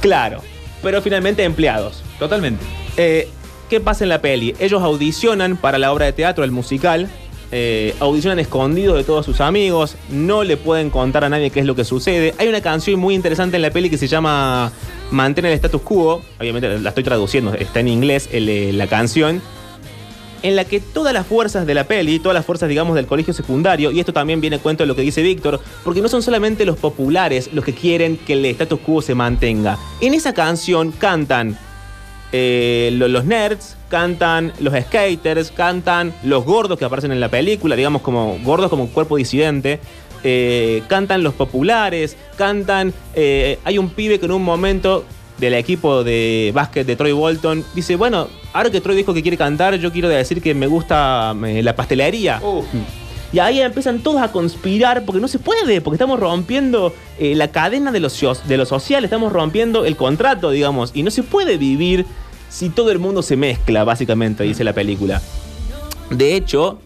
Claro, 0.00 0.40
pero 0.82 1.00
finalmente 1.02 1.44
empleados. 1.44 2.02
Totalmente. 2.18 2.64
Eh, 2.96 3.28
¿Qué 3.68 3.80
pasa 3.80 4.04
en 4.04 4.10
la 4.10 4.20
peli? 4.20 4.54
Ellos 4.58 4.82
audicionan 4.82 5.56
para 5.56 5.78
la 5.78 5.92
obra 5.92 6.06
de 6.06 6.12
teatro, 6.12 6.44
el 6.44 6.50
musical. 6.50 7.08
Eh, 7.56 7.94
audicionan 8.00 8.40
escondidos 8.40 8.96
de 8.96 9.04
todos 9.04 9.24
sus 9.24 9.40
amigos. 9.40 9.94
No 10.10 10.42
le 10.42 10.56
pueden 10.56 10.90
contar 10.90 11.22
a 11.22 11.28
nadie 11.28 11.50
qué 11.50 11.60
es 11.60 11.66
lo 11.66 11.76
que 11.76 11.84
sucede. 11.84 12.34
Hay 12.38 12.48
una 12.48 12.60
canción 12.60 12.98
muy 12.98 13.14
interesante 13.14 13.54
en 13.54 13.62
la 13.62 13.70
peli 13.70 13.88
que 13.88 13.96
se 13.96 14.08
llama 14.08 14.72
Mantén 15.12 15.44
el 15.44 15.52
status 15.52 15.80
quo. 15.82 16.20
Obviamente 16.40 16.80
la 16.80 16.88
estoy 16.88 17.04
traduciendo, 17.04 17.54
está 17.54 17.78
en 17.78 17.86
inglés 17.86 18.28
eh, 18.32 18.72
la 18.74 18.88
canción. 18.88 19.40
En 20.42 20.56
la 20.56 20.64
que 20.64 20.80
todas 20.80 21.14
las 21.14 21.28
fuerzas 21.28 21.64
de 21.64 21.74
la 21.74 21.84
peli, 21.84 22.18
todas 22.18 22.34
las 22.34 22.44
fuerzas, 22.44 22.68
digamos, 22.68 22.96
del 22.96 23.06
colegio 23.06 23.32
secundario, 23.32 23.92
y 23.92 24.00
esto 24.00 24.12
también 24.12 24.40
viene 24.40 24.56
a 24.56 24.58
cuento 24.58 24.82
de 24.82 24.88
lo 24.88 24.96
que 24.96 25.02
dice 25.02 25.22
Víctor, 25.22 25.60
porque 25.84 26.02
no 26.02 26.08
son 26.08 26.22
solamente 26.22 26.66
los 26.66 26.76
populares 26.76 27.50
los 27.52 27.64
que 27.64 27.72
quieren 27.72 28.16
que 28.16 28.32
el 28.32 28.44
status 28.46 28.80
quo 28.80 29.00
se 29.00 29.14
mantenga. 29.14 29.78
En 30.00 30.12
esa 30.12 30.34
canción 30.34 30.90
cantan 30.90 31.56
eh, 32.36 32.90
lo- 32.94 33.06
los 33.06 33.24
nerds, 33.24 33.76
cantan 33.88 34.52
los 34.58 34.74
skaters, 34.74 35.52
cantan 35.52 36.12
los 36.24 36.44
gordos 36.44 36.76
que 36.80 36.84
aparecen 36.84 37.12
en 37.12 37.20
la 37.20 37.28
película, 37.28 37.76
digamos 37.76 38.02
como 38.02 38.36
gordos 38.42 38.68
como 38.70 38.88
cuerpo 38.88 39.16
disidente. 39.16 39.78
eh, 40.26 40.82
cantan 40.88 41.22
los 41.22 41.34
populares, 41.34 42.16
cantan. 42.36 42.92
eh, 43.14 43.58
hay 43.64 43.76
un 43.78 43.90
pibe 43.90 44.18
que 44.18 44.24
en 44.26 44.32
un 44.32 44.42
momento 44.42 45.04
del 45.38 45.52
equipo 45.54 46.02
de 46.02 46.50
básquet 46.54 46.86
de 46.86 46.96
Troy 46.96 47.12
Bolton 47.12 47.62
dice: 47.74 47.94
Bueno, 47.96 48.28
ahora 48.54 48.70
que 48.70 48.80
Troy 48.80 48.96
dijo 48.96 49.12
que 49.12 49.20
quiere 49.22 49.36
cantar, 49.36 49.74
yo 49.76 49.92
quiero 49.92 50.08
decir 50.08 50.40
que 50.40 50.54
me 50.54 50.66
gusta 50.66 51.34
la 51.34 51.76
pastelería. 51.76 52.40
Y 53.34 53.38
ahí 53.40 53.60
empiezan 53.60 53.98
todos 53.98 54.22
a 54.22 54.32
conspirar 54.32 55.04
porque 55.04 55.20
no 55.20 55.28
se 55.28 55.38
puede, 55.40 55.80
porque 55.82 55.96
estamos 55.96 56.18
rompiendo 56.20 56.94
eh, 57.18 57.34
la 57.34 57.48
cadena 57.48 57.92
de 57.92 58.00
lo, 58.00 58.08
de 58.48 58.56
lo 58.56 58.64
social, 58.64 59.04
estamos 59.04 59.30
rompiendo 59.32 59.84
el 59.84 59.96
contrato, 59.96 60.50
digamos, 60.52 60.92
y 60.94 61.02
no 61.02 61.10
se 61.10 61.22
puede 61.24 61.58
vivir 61.58 62.06
si 62.54 62.70
todo 62.70 62.90
el 62.92 63.00
mundo 63.00 63.20
se 63.22 63.36
mezcla, 63.36 63.82
básicamente, 63.82 64.44
dice 64.44 64.62
la 64.62 64.72
película. 64.72 65.20
De 66.10 66.36
hecho, 66.36 66.78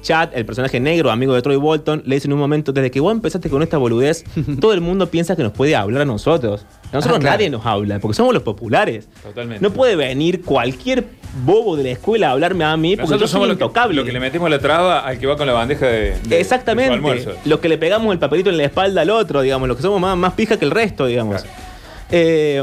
Chad, 0.00 0.30
el 0.34 0.46
personaje 0.46 0.80
negro, 0.80 1.10
amigo 1.10 1.34
de 1.34 1.42
Troy 1.42 1.56
Bolton, 1.56 2.02
le 2.06 2.14
dice 2.16 2.26
en 2.28 2.32
un 2.34 2.38
momento, 2.38 2.72
desde 2.72 2.90
que 2.90 3.00
vos 3.00 3.12
empezaste 3.12 3.50
con 3.50 3.62
esta 3.62 3.76
boludez, 3.78 4.24
todo 4.60 4.72
el 4.72 4.80
mundo 4.80 5.08
piensa 5.10 5.34
que 5.36 5.42
nos 5.42 5.52
puede 5.52 5.76
hablar 5.76 6.02
a 6.02 6.04
nosotros. 6.06 6.64
A 6.90 6.96
nosotros 6.96 7.16
Ah, 7.18 7.20
claro. 7.20 7.36
nadie 7.36 7.50
nos 7.50 7.66
habla, 7.66 7.98
porque 8.00 8.14
somos 8.14 8.32
los 8.32 8.42
populares. 8.42 9.08
Totalmente. 9.22 9.62
No 9.62 9.72
puede 9.74 9.94
venir 9.96 10.42
cualquier 10.42 11.04
bobo 11.44 11.76
de 11.76 11.82
la 11.84 11.90
escuela 11.90 12.28
a 12.28 12.32
hablarme 12.32 12.64
a 12.64 12.74
mí, 12.76 12.96
porque 12.96 13.08
yo 13.08 13.10
Nosotros 13.16 13.30
soy 13.30 13.34
somos 13.36 13.48
lo 13.48 13.58
que, 13.58 13.64
intocable. 13.64 13.94
lo 13.96 14.04
que 14.04 14.12
le 14.12 14.20
metemos 14.20 14.48
la 14.50 14.58
traba 14.58 15.00
al 15.00 15.18
que 15.18 15.26
va 15.26 15.36
con 15.36 15.46
la 15.46 15.52
bandeja 15.52 15.86
de, 15.86 16.00
de- 16.00 16.10
de 16.20 16.28
su 16.28 16.34
Exactamente. 16.34 16.94
almuerzo. 16.94 17.32
Los 17.44 17.60
que 17.60 17.68
le 17.68 17.76
pegamos 17.76 18.10
el 18.12 18.18
papelito 18.18 18.48
en 18.50 18.56
la 18.56 18.64
espalda 18.64 19.02
al 19.02 19.10
otro, 19.10 19.42
digamos, 19.42 19.68
los 19.68 19.76
que 19.76 19.82
somos 19.82 20.00
más, 20.00 20.16
más 20.16 20.32
pija 20.34 20.56
que 20.58 20.64
el 20.64 20.70
resto, 20.70 21.06
digamos. 21.06 21.44
Eh, 22.10 22.62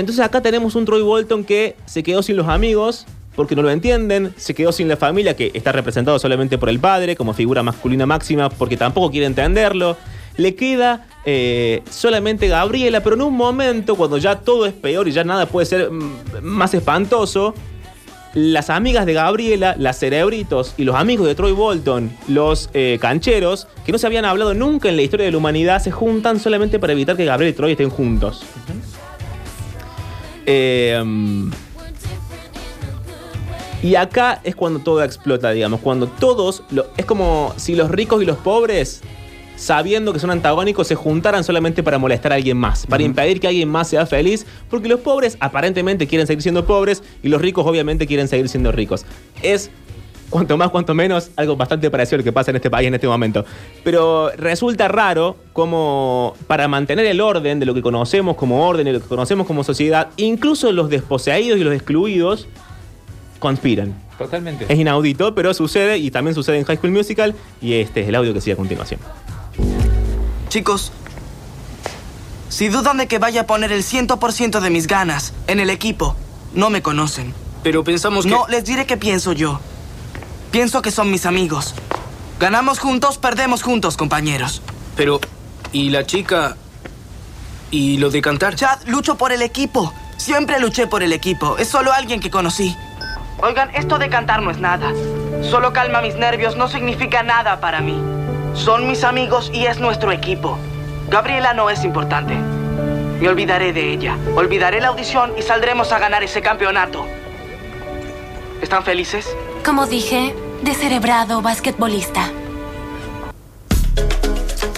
entonces 0.00 0.24
acá 0.24 0.40
tenemos 0.40 0.74
un 0.74 0.84
Troy 0.84 1.02
Bolton 1.02 1.44
que 1.44 1.76
se 1.86 2.02
quedó 2.02 2.22
sin 2.22 2.36
los 2.36 2.48
amigos 2.48 3.06
porque 3.38 3.54
no 3.54 3.62
lo 3.62 3.70
entienden, 3.70 4.34
se 4.36 4.52
quedó 4.52 4.72
sin 4.72 4.88
la 4.88 4.96
familia 4.96 5.36
que 5.36 5.52
está 5.54 5.70
representado 5.70 6.18
solamente 6.18 6.58
por 6.58 6.68
el 6.68 6.80
padre 6.80 7.14
como 7.14 7.34
figura 7.34 7.62
masculina 7.62 8.04
máxima 8.04 8.50
porque 8.50 8.76
tampoco 8.76 9.12
quiere 9.12 9.26
entenderlo. 9.26 9.96
Le 10.36 10.56
queda 10.56 11.06
eh, 11.24 11.82
solamente 11.88 12.48
Gabriela, 12.48 13.00
pero 13.00 13.14
en 13.14 13.22
un 13.22 13.36
momento, 13.36 13.94
cuando 13.94 14.18
ya 14.18 14.40
todo 14.40 14.66
es 14.66 14.72
peor 14.72 15.06
y 15.06 15.12
ya 15.12 15.22
nada 15.22 15.46
puede 15.46 15.66
ser 15.66 15.90
mm, 15.90 16.42
más 16.42 16.74
espantoso, 16.74 17.54
las 18.34 18.70
amigas 18.70 19.06
de 19.06 19.12
Gabriela, 19.14 19.76
las 19.78 19.98
cerebritos 19.98 20.74
y 20.76 20.84
los 20.84 20.96
amigos 20.96 21.26
de 21.28 21.34
Troy 21.34 21.52
Bolton, 21.52 22.10
los 22.26 22.70
eh, 22.74 22.98
cancheros, 23.00 23.68
que 23.86 23.92
no 23.92 23.98
se 23.98 24.06
habían 24.06 24.24
hablado 24.24 24.52
nunca 24.54 24.88
en 24.88 24.96
la 24.96 25.02
historia 25.02 25.26
de 25.26 25.32
la 25.32 25.38
humanidad, 25.38 25.80
se 25.80 25.90
juntan 25.90 26.40
solamente 26.40 26.78
para 26.78 26.92
evitar 26.92 27.16
que 27.16 27.24
Gabriela 27.24 27.50
y 27.50 27.56
Troy 27.56 27.72
estén 27.72 27.90
juntos. 27.90 28.44
Eh, 30.50 30.98
y 33.82 33.94
acá 33.94 34.40
es 34.42 34.56
cuando 34.56 34.80
todo 34.80 35.04
explota, 35.04 35.50
digamos, 35.50 35.80
cuando 35.80 36.06
todos, 36.08 36.62
lo- 36.70 36.86
es 36.96 37.04
como 37.04 37.52
si 37.56 37.74
los 37.76 37.90
ricos 37.90 38.22
y 38.22 38.26
los 38.26 38.36
pobres, 38.38 39.02
sabiendo 39.56 40.12
que 40.12 40.18
son 40.18 40.30
antagónicos, 40.30 40.86
se 40.88 40.94
juntaran 40.94 41.44
solamente 41.44 41.82
para 41.82 41.98
molestar 41.98 42.32
a 42.32 42.36
alguien 42.36 42.56
más, 42.56 42.86
para 42.86 43.02
impedir 43.02 43.40
que 43.40 43.46
alguien 43.46 43.68
más 43.68 43.88
sea 43.88 44.06
feliz, 44.06 44.46
porque 44.70 44.88
los 44.88 45.00
pobres 45.00 45.36
aparentemente 45.40 46.06
quieren 46.06 46.26
seguir 46.26 46.42
siendo 46.42 46.64
pobres 46.66 47.02
y 47.22 47.28
los 47.28 47.40
ricos 47.40 47.66
obviamente 47.66 48.06
quieren 48.06 48.26
seguir 48.26 48.48
siendo 48.48 48.72
ricos. 48.72 49.04
Es 49.42 49.70
cuanto 50.30 50.56
más, 50.56 50.70
cuanto 50.70 50.94
menos, 50.94 51.30
algo 51.36 51.56
bastante 51.56 51.90
parecido 51.90 52.16
a 52.16 52.18
lo 52.18 52.24
que 52.24 52.32
pasa 52.32 52.50
en 52.50 52.56
este 52.56 52.70
país 52.70 52.88
en 52.88 52.94
este 52.94 53.08
momento. 53.08 53.44
Pero 53.84 54.30
resulta 54.36 54.88
raro 54.88 55.36
como 55.52 56.34
para 56.46 56.68
mantener 56.68 57.06
el 57.06 57.20
orden 57.20 57.60
de 57.60 57.66
lo 57.66 57.74
que 57.74 57.82
conocemos 57.82 58.36
como 58.36 58.66
orden 58.66 58.86
y 58.86 58.92
lo 58.92 59.00
que 59.00 59.06
conocemos 59.06 59.46
como 59.46 59.64
sociedad, 59.64 60.08
incluso 60.16 60.72
los 60.72 60.90
desposeídos 60.90 61.58
y 61.58 61.64
los 61.64 61.74
excluidos 61.74 62.48
conspiran. 63.38 63.94
Totalmente. 64.18 64.66
Es 64.68 64.78
inaudito, 64.78 65.34
pero 65.34 65.54
sucede 65.54 65.98
y 65.98 66.10
también 66.10 66.34
sucede 66.34 66.58
en 66.58 66.64
High 66.64 66.78
School 66.78 66.90
Musical 66.90 67.34
y 67.62 67.74
este 67.74 68.00
es 68.00 68.08
el 68.08 68.14
audio 68.14 68.34
que 68.34 68.40
sigue 68.40 68.54
a 68.54 68.56
continuación. 68.56 69.00
Chicos, 70.48 70.92
si 72.48 72.68
dudan 72.68 72.96
de 72.96 73.06
que 73.06 73.18
vaya 73.18 73.42
a 73.42 73.46
poner 73.46 73.70
el 73.70 73.82
100% 73.82 74.60
de 74.60 74.70
mis 74.70 74.86
ganas 74.86 75.34
en 75.46 75.60
el 75.60 75.70
equipo, 75.70 76.16
no 76.54 76.70
me 76.70 76.82
conocen. 76.82 77.32
Pero 77.62 77.84
pensamos 77.84 78.24
que... 78.24 78.30
No, 78.30 78.46
les 78.48 78.64
diré 78.64 78.86
qué 78.86 78.96
pienso 78.96 79.32
yo. 79.32 79.60
Pienso 80.50 80.80
que 80.80 80.90
son 80.90 81.10
mis 81.10 81.26
amigos. 81.26 81.74
Ganamos 82.40 82.78
juntos, 82.78 83.18
perdemos 83.18 83.62
juntos, 83.62 83.96
compañeros. 83.96 84.62
Pero... 84.96 85.20
¿Y 85.72 85.90
la 85.90 86.06
chica? 86.06 86.56
¿Y 87.70 87.98
lo 87.98 88.08
de 88.08 88.22
cantar? 88.22 88.54
Chad, 88.54 88.78
lucho 88.86 89.18
por 89.18 89.32
el 89.32 89.42
equipo. 89.42 89.92
Siempre 90.16 90.58
luché 90.58 90.86
por 90.86 91.02
el 91.02 91.12
equipo. 91.12 91.58
Es 91.58 91.68
solo 91.68 91.92
alguien 91.92 92.20
que 92.20 92.30
conocí. 92.30 92.74
Oigan, 93.42 93.74
esto 93.74 93.98
de 93.98 94.08
cantar 94.08 94.42
no 94.42 94.50
es 94.50 94.58
nada. 94.58 94.92
Solo 95.42 95.74
calma 95.74 96.00
mis 96.00 96.14
nervios, 96.14 96.56
no 96.56 96.68
significa 96.68 97.22
nada 97.22 97.60
para 97.60 97.80
mí. 97.80 98.00
Son 98.54 98.88
mis 98.88 99.04
amigos 99.04 99.50
y 99.52 99.66
es 99.66 99.78
nuestro 99.78 100.10
equipo. 100.10 100.58
Gabriela 101.10 101.52
no 101.52 101.68
es 101.68 101.84
importante. 101.84 102.34
Me 102.34 103.28
olvidaré 103.28 103.74
de 103.74 103.92
ella. 103.92 104.16
Olvidaré 104.34 104.80
la 104.80 104.88
audición 104.88 105.34
y 105.38 105.42
saldremos 105.42 105.92
a 105.92 105.98
ganar 105.98 106.22
ese 106.22 106.40
campeonato. 106.40 107.06
¿Están 108.62 108.84
felices? 108.84 109.28
Como 109.68 109.86
dije, 109.86 110.34
descerebrado 110.64 111.42
basquetbolista. 111.42 112.32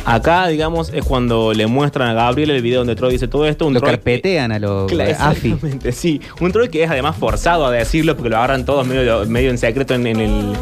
Acá, 0.04 0.48
digamos, 0.48 0.90
es 0.92 1.04
cuando 1.04 1.52
le 1.52 1.68
muestran 1.68 2.08
a 2.08 2.14
Gabriel 2.14 2.50
el 2.50 2.60
video 2.60 2.80
donde 2.80 2.96
Troy 2.96 3.12
dice 3.12 3.28
todo 3.28 3.46
esto. 3.46 3.68
Un 3.68 3.74
Lo 3.74 3.80
Troy- 3.80 3.90
carpetean 3.92 4.50
a 4.50 4.58
los 4.58 4.90
AFI. 4.90 5.50
exactamente, 5.52 5.92
sí. 5.92 6.20
Un 6.40 6.50
Troy 6.50 6.70
que 6.70 6.82
es 6.82 6.90
además 6.90 7.14
forzado 7.16 7.66
a 7.66 7.70
decirlo 7.70 8.16
porque 8.16 8.30
lo 8.30 8.38
agarran 8.38 8.64
todos 8.64 8.84
medio, 8.84 9.24
medio 9.26 9.50
en 9.50 9.58
secreto 9.58 9.94
en, 9.94 10.08
en 10.08 10.18
el, 10.18 10.52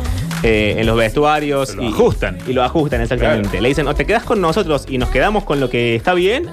eh, 0.43 0.75
en 0.77 0.87
los 0.87 0.99
vestuarios. 0.99 1.75
Lo 1.75 1.85
y, 1.85 1.89
ajustan. 1.89 2.37
Y 2.47 2.53
lo 2.53 2.63
ajustan, 2.63 3.01
exactamente. 3.01 3.49
Claro. 3.49 3.63
Le 3.63 3.69
dicen, 3.71 3.89
o 3.89 3.95
te 3.95 4.05
quedas 4.05 4.25
con 4.25 4.43
nosotros 4.43 4.85
y 4.91 4.99
nos 4.99 5.09
quedamos 5.09 5.45
con 5.45 5.59
lo 5.59 5.71
que 5.71 5.95
está 5.97 6.13
bien, 6.13 6.51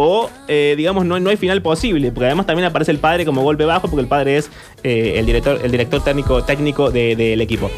o 0.00 0.30
eh, 0.46 0.74
digamos, 0.76 1.04
no, 1.04 1.18
no 1.20 1.28
hay 1.28 1.36
final 1.36 1.60
posible. 1.60 2.10
Porque 2.12 2.26
además 2.26 2.46
también 2.46 2.66
aparece 2.66 2.92
el 2.92 2.98
padre 2.98 3.24
como 3.26 3.42
golpe 3.42 3.64
bajo, 3.66 3.88
porque 3.88 4.00
el 4.02 4.06
padre 4.08 4.38
es 4.38 4.48
eh, 4.82 5.14
el 5.16 5.26
director, 5.26 5.60
el 5.62 5.70
director 5.70 6.02
técnico, 6.02 6.42
técnico 6.44 6.90
de- 6.90 7.16
del 7.16 7.40
equipo. 7.40 7.68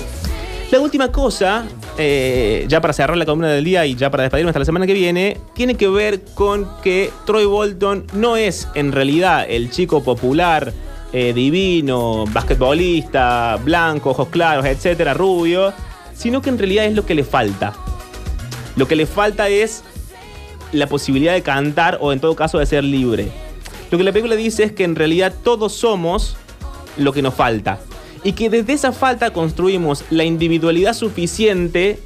La 0.70 0.78
última 0.78 1.10
cosa, 1.10 1.64
eh, 1.98 2.64
ya 2.68 2.80
para 2.80 2.92
cerrar 2.92 3.16
la 3.16 3.24
columna 3.24 3.48
del 3.48 3.64
día 3.64 3.86
y 3.86 3.96
ya 3.96 4.10
para 4.10 4.22
despedirnos 4.22 4.50
hasta 4.50 4.60
la 4.60 4.64
semana 4.66 4.86
que 4.86 4.92
viene, 4.92 5.36
tiene 5.54 5.74
que 5.74 5.88
ver 5.88 6.20
con 6.34 6.68
que 6.82 7.10
Troy 7.26 7.44
Bolton 7.46 8.06
no 8.12 8.36
es 8.36 8.68
en 8.76 8.92
realidad 8.92 9.46
el 9.48 9.70
chico 9.70 10.02
popular, 10.04 10.72
divino, 11.12 12.24
basquetbolista, 12.32 13.58
blanco, 13.64 14.10
ojos 14.10 14.28
claros, 14.28 14.64
etcétera, 14.64 15.12
rubio, 15.14 15.72
sino 16.14 16.40
que 16.40 16.50
en 16.50 16.58
realidad 16.58 16.84
es 16.84 16.94
lo 16.94 17.04
que 17.04 17.14
le 17.16 17.24
falta. 17.24 17.72
Lo 18.76 18.86
que 18.86 18.94
le 18.94 19.06
falta 19.06 19.48
es 19.48 19.82
la 20.72 20.86
posibilidad 20.86 21.34
de 21.34 21.42
cantar 21.42 21.98
o 22.00 22.12
en 22.12 22.20
todo 22.20 22.36
caso 22.36 22.58
de 22.58 22.66
ser 22.66 22.84
libre. 22.84 23.28
Lo 23.90 23.98
que 23.98 24.04
la 24.04 24.12
película 24.12 24.36
dice 24.36 24.64
es 24.64 24.72
que 24.72 24.84
en 24.84 24.94
realidad 24.94 25.34
todos 25.42 25.72
somos 25.72 26.36
lo 26.96 27.12
que 27.12 27.22
nos 27.22 27.34
falta. 27.34 27.80
Y 28.22 28.32
que 28.32 28.50
desde 28.50 28.74
esa 28.74 28.92
falta 28.92 29.32
construimos 29.32 30.04
la 30.10 30.24
individualidad 30.24 30.94
suficiente 30.94 31.98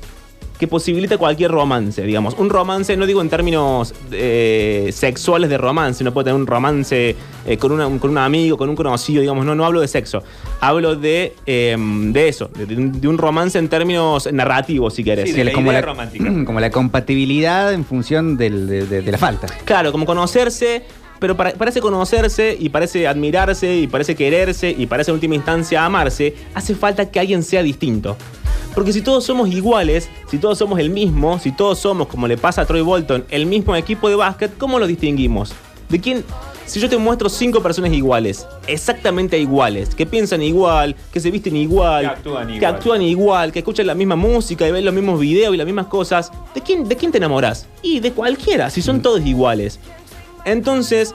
que 0.59 0.69
posibilita 0.69 1.19
cualquier 1.19 1.51
romance, 1.51 2.03
digamos. 2.03 2.35
Un 2.39 2.49
romance, 2.49 2.97
no 2.97 3.07
digo 3.07 3.21
en 3.21 3.29
términos 3.29 3.93
eh, 4.13 4.91
sexuales 4.93 5.51
de 5.51 5.59
romance, 5.59 6.05
no 6.05 6.13
puede 6.13 6.27
tener 6.27 6.41
un 6.41 6.47
romance 6.47 7.17
eh, 7.47 7.57
con, 7.59 7.73
una- 7.73 7.87
con 7.99 8.11
un 8.11 8.19
amigo, 8.19 8.57
con 8.57 8.69
un 8.69 8.77
conocido, 8.77 9.21
digamos, 9.21 9.45
no, 9.45 9.55
no 9.57 9.65
hablo 9.65 9.81
de 9.81 9.89
sexo. 9.89 10.23
Hablo 10.61 10.95
de, 10.95 11.35
eh, 11.47 11.77
de 11.79 12.29
eso, 12.29 12.49
de, 12.57 12.67
de 12.67 13.09
un- 13.09 13.19
romance 13.19 13.59
en 13.59 13.69
términos 13.69 14.29
narrativos, 14.33 14.95
si 14.95 15.03
querés. 15.03 15.31
Sí, 15.31 15.37
de 15.37 15.45
la 15.45 15.53
como, 15.53 15.71
idea 15.73 15.81
la, 15.81 15.87
romántica. 15.87 16.25
como 16.47 16.61
la 16.61 16.71
compatibilidad 16.71 17.73
en 17.73 17.85
función 17.85 18.37
del- 18.37 18.67
de, 18.69 18.87
de- 18.87 19.03
de 19.03 19.13
la 19.13 19.19
falta. 19.19 19.49
Claro, 19.65 19.91
como 19.93 20.07
conocerse, 20.07 20.85
pero 21.19 21.37
para- 21.37 21.53
parece 21.55 21.81
conocerse 21.81 22.57
y 22.59 22.69
parece 22.69 23.09
admirarse 23.09 23.75
y 23.77 23.87
parece 23.89 24.15
quererse 24.15 24.71
y 24.71 24.87
parece 24.87 25.11
en 25.11 25.17
última 25.17 25.35
instancia 25.35 25.85
amarse, 25.85 26.35
hace 26.55 26.75
falta 26.77 27.11
que 27.11 27.19
alguien 27.19 27.43
sea 27.43 27.63
distinto. 27.63 28.17
Porque 28.75 28.93
si 28.93 29.03
todos 29.03 29.25
somos 29.25 29.49
iguales, 29.51 30.09
si 30.29 30.39
todos 30.39 30.59
somos 30.59 30.79
el 30.81 30.91
mismo, 30.91 31.39
si 31.39 31.53
todos 31.53 31.79
somos, 31.79 32.09
como 32.09 32.27
le 32.27 32.37
pasa 32.37 32.63
a 32.63 32.67
Troy 32.67 32.81
Bolton, 32.81 33.25
el 33.31 33.47
mismo 33.47 33.77
equipo 33.77 34.09
de 34.09 34.17
básquet, 34.17 34.57
¿cómo 34.59 34.79
lo 34.79 34.87
distinguimos? 34.87 35.53
¿De 35.89 36.01
quién? 36.01 36.25
Si 36.67 36.81
yo 36.81 36.89
te 36.89 36.97
muestro 36.97 37.29
cinco 37.29 37.63
personas 37.63 37.93
iguales, 37.93 38.47
exactamente 38.67 39.39
iguales, 39.39 39.95
que 39.95 40.07
piensan 40.07 40.43
igual, 40.43 40.97
que 41.13 41.21
se 41.21 41.31
visten 41.31 41.55
igual, 41.57 42.01
Que 42.01 42.07
actúan 42.09 42.47
que 42.49 42.55
igual. 42.55 42.75
actúan 42.75 43.03
igual, 43.03 43.53
que 43.53 43.59
escuchan 43.59 43.87
la 43.87 43.95
misma 43.95 44.17
música 44.17 44.67
y 44.67 44.73
ven 44.73 44.85
los 44.85 44.95
mismos 44.95 45.21
videos 45.21 45.55
y 45.55 45.59
las 45.59 45.67
mismas 45.67 45.87
cosas, 45.87 46.33
¿de 46.55 46.63
quién, 46.63 46.89
de 46.89 46.97
quién 46.97 47.13
te 47.13 47.19
enamorás? 47.19 47.67
Y 47.83 48.01
de 48.01 48.13
cualquiera, 48.13 48.71
si 48.71 48.81
son 48.81 49.03
todos 49.03 49.21
iguales. 49.27 49.79
Entonces, 50.47 51.15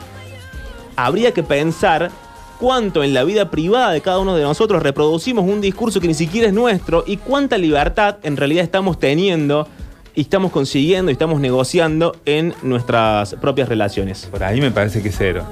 habría 0.96 1.34
que 1.34 1.42
pensar 1.42 2.12
cuánto 2.60 3.04
en 3.04 3.14
la 3.14 3.24
vida 3.24 3.50
privada 3.50 3.92
de 3.92 4.02
cada 4.02 4.20
uno 4.20 4.36
de 4.36 4.44
nosotros 4.44 4.84
reproducimos 4.84 5.46
un 5.46 5.62
discurso 5.62 6.00
que 6.00 6.08
ni 6.08 6.14
siquiera 6.14 6.48
es 6.48 6.54
nuestro 6.54 7.04
y 7.08 7.18
cuánta 7.18 7.58
libertad 7.58 8.18
en 8.24 8.38
realidad 8.38 8.64
estamos 8.64 9.00
teniendo 9.00 9.68
y 10.14 10.22
estamos 10.22 10.52
consiguiendo 10.52 11.10
y 11.12 11.14
estamos 11.14 11.40
negociando 11.40 12.16
en 12.26 12.54
nuestras 12.62 13.36
propias 13.36 13.70
relaciones. 13.70 14.28
Por 14.30 14.44
ahí 14.44 14.60
me 14.60 14.72
parece 14.72 15.02
que 15.02 15.12
cero. 15.12 15.46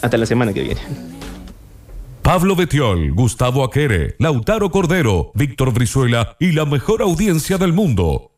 Hasta 0.00 0.16
la 0.16 0.26
semana 0.26 0.52
que 0.52 0.62
viene. 0.62 0.80
Pablo 2.22 2.56
Betiol, 2.56 3.12
Gustavo 3.12 3.64
Aquere, 3.64 4.16
Lautaro 4.18 4.70
Cordero, 4.70 5.30
Víctor 5.34 5.72
Brizuela 5.72 6.36
y 6.40 6.52
la 6.52 6.64
mejor 6.64 7.02
audiencia 7.02 7.58
del 7.58 7.72
mundo. 7.72 8.32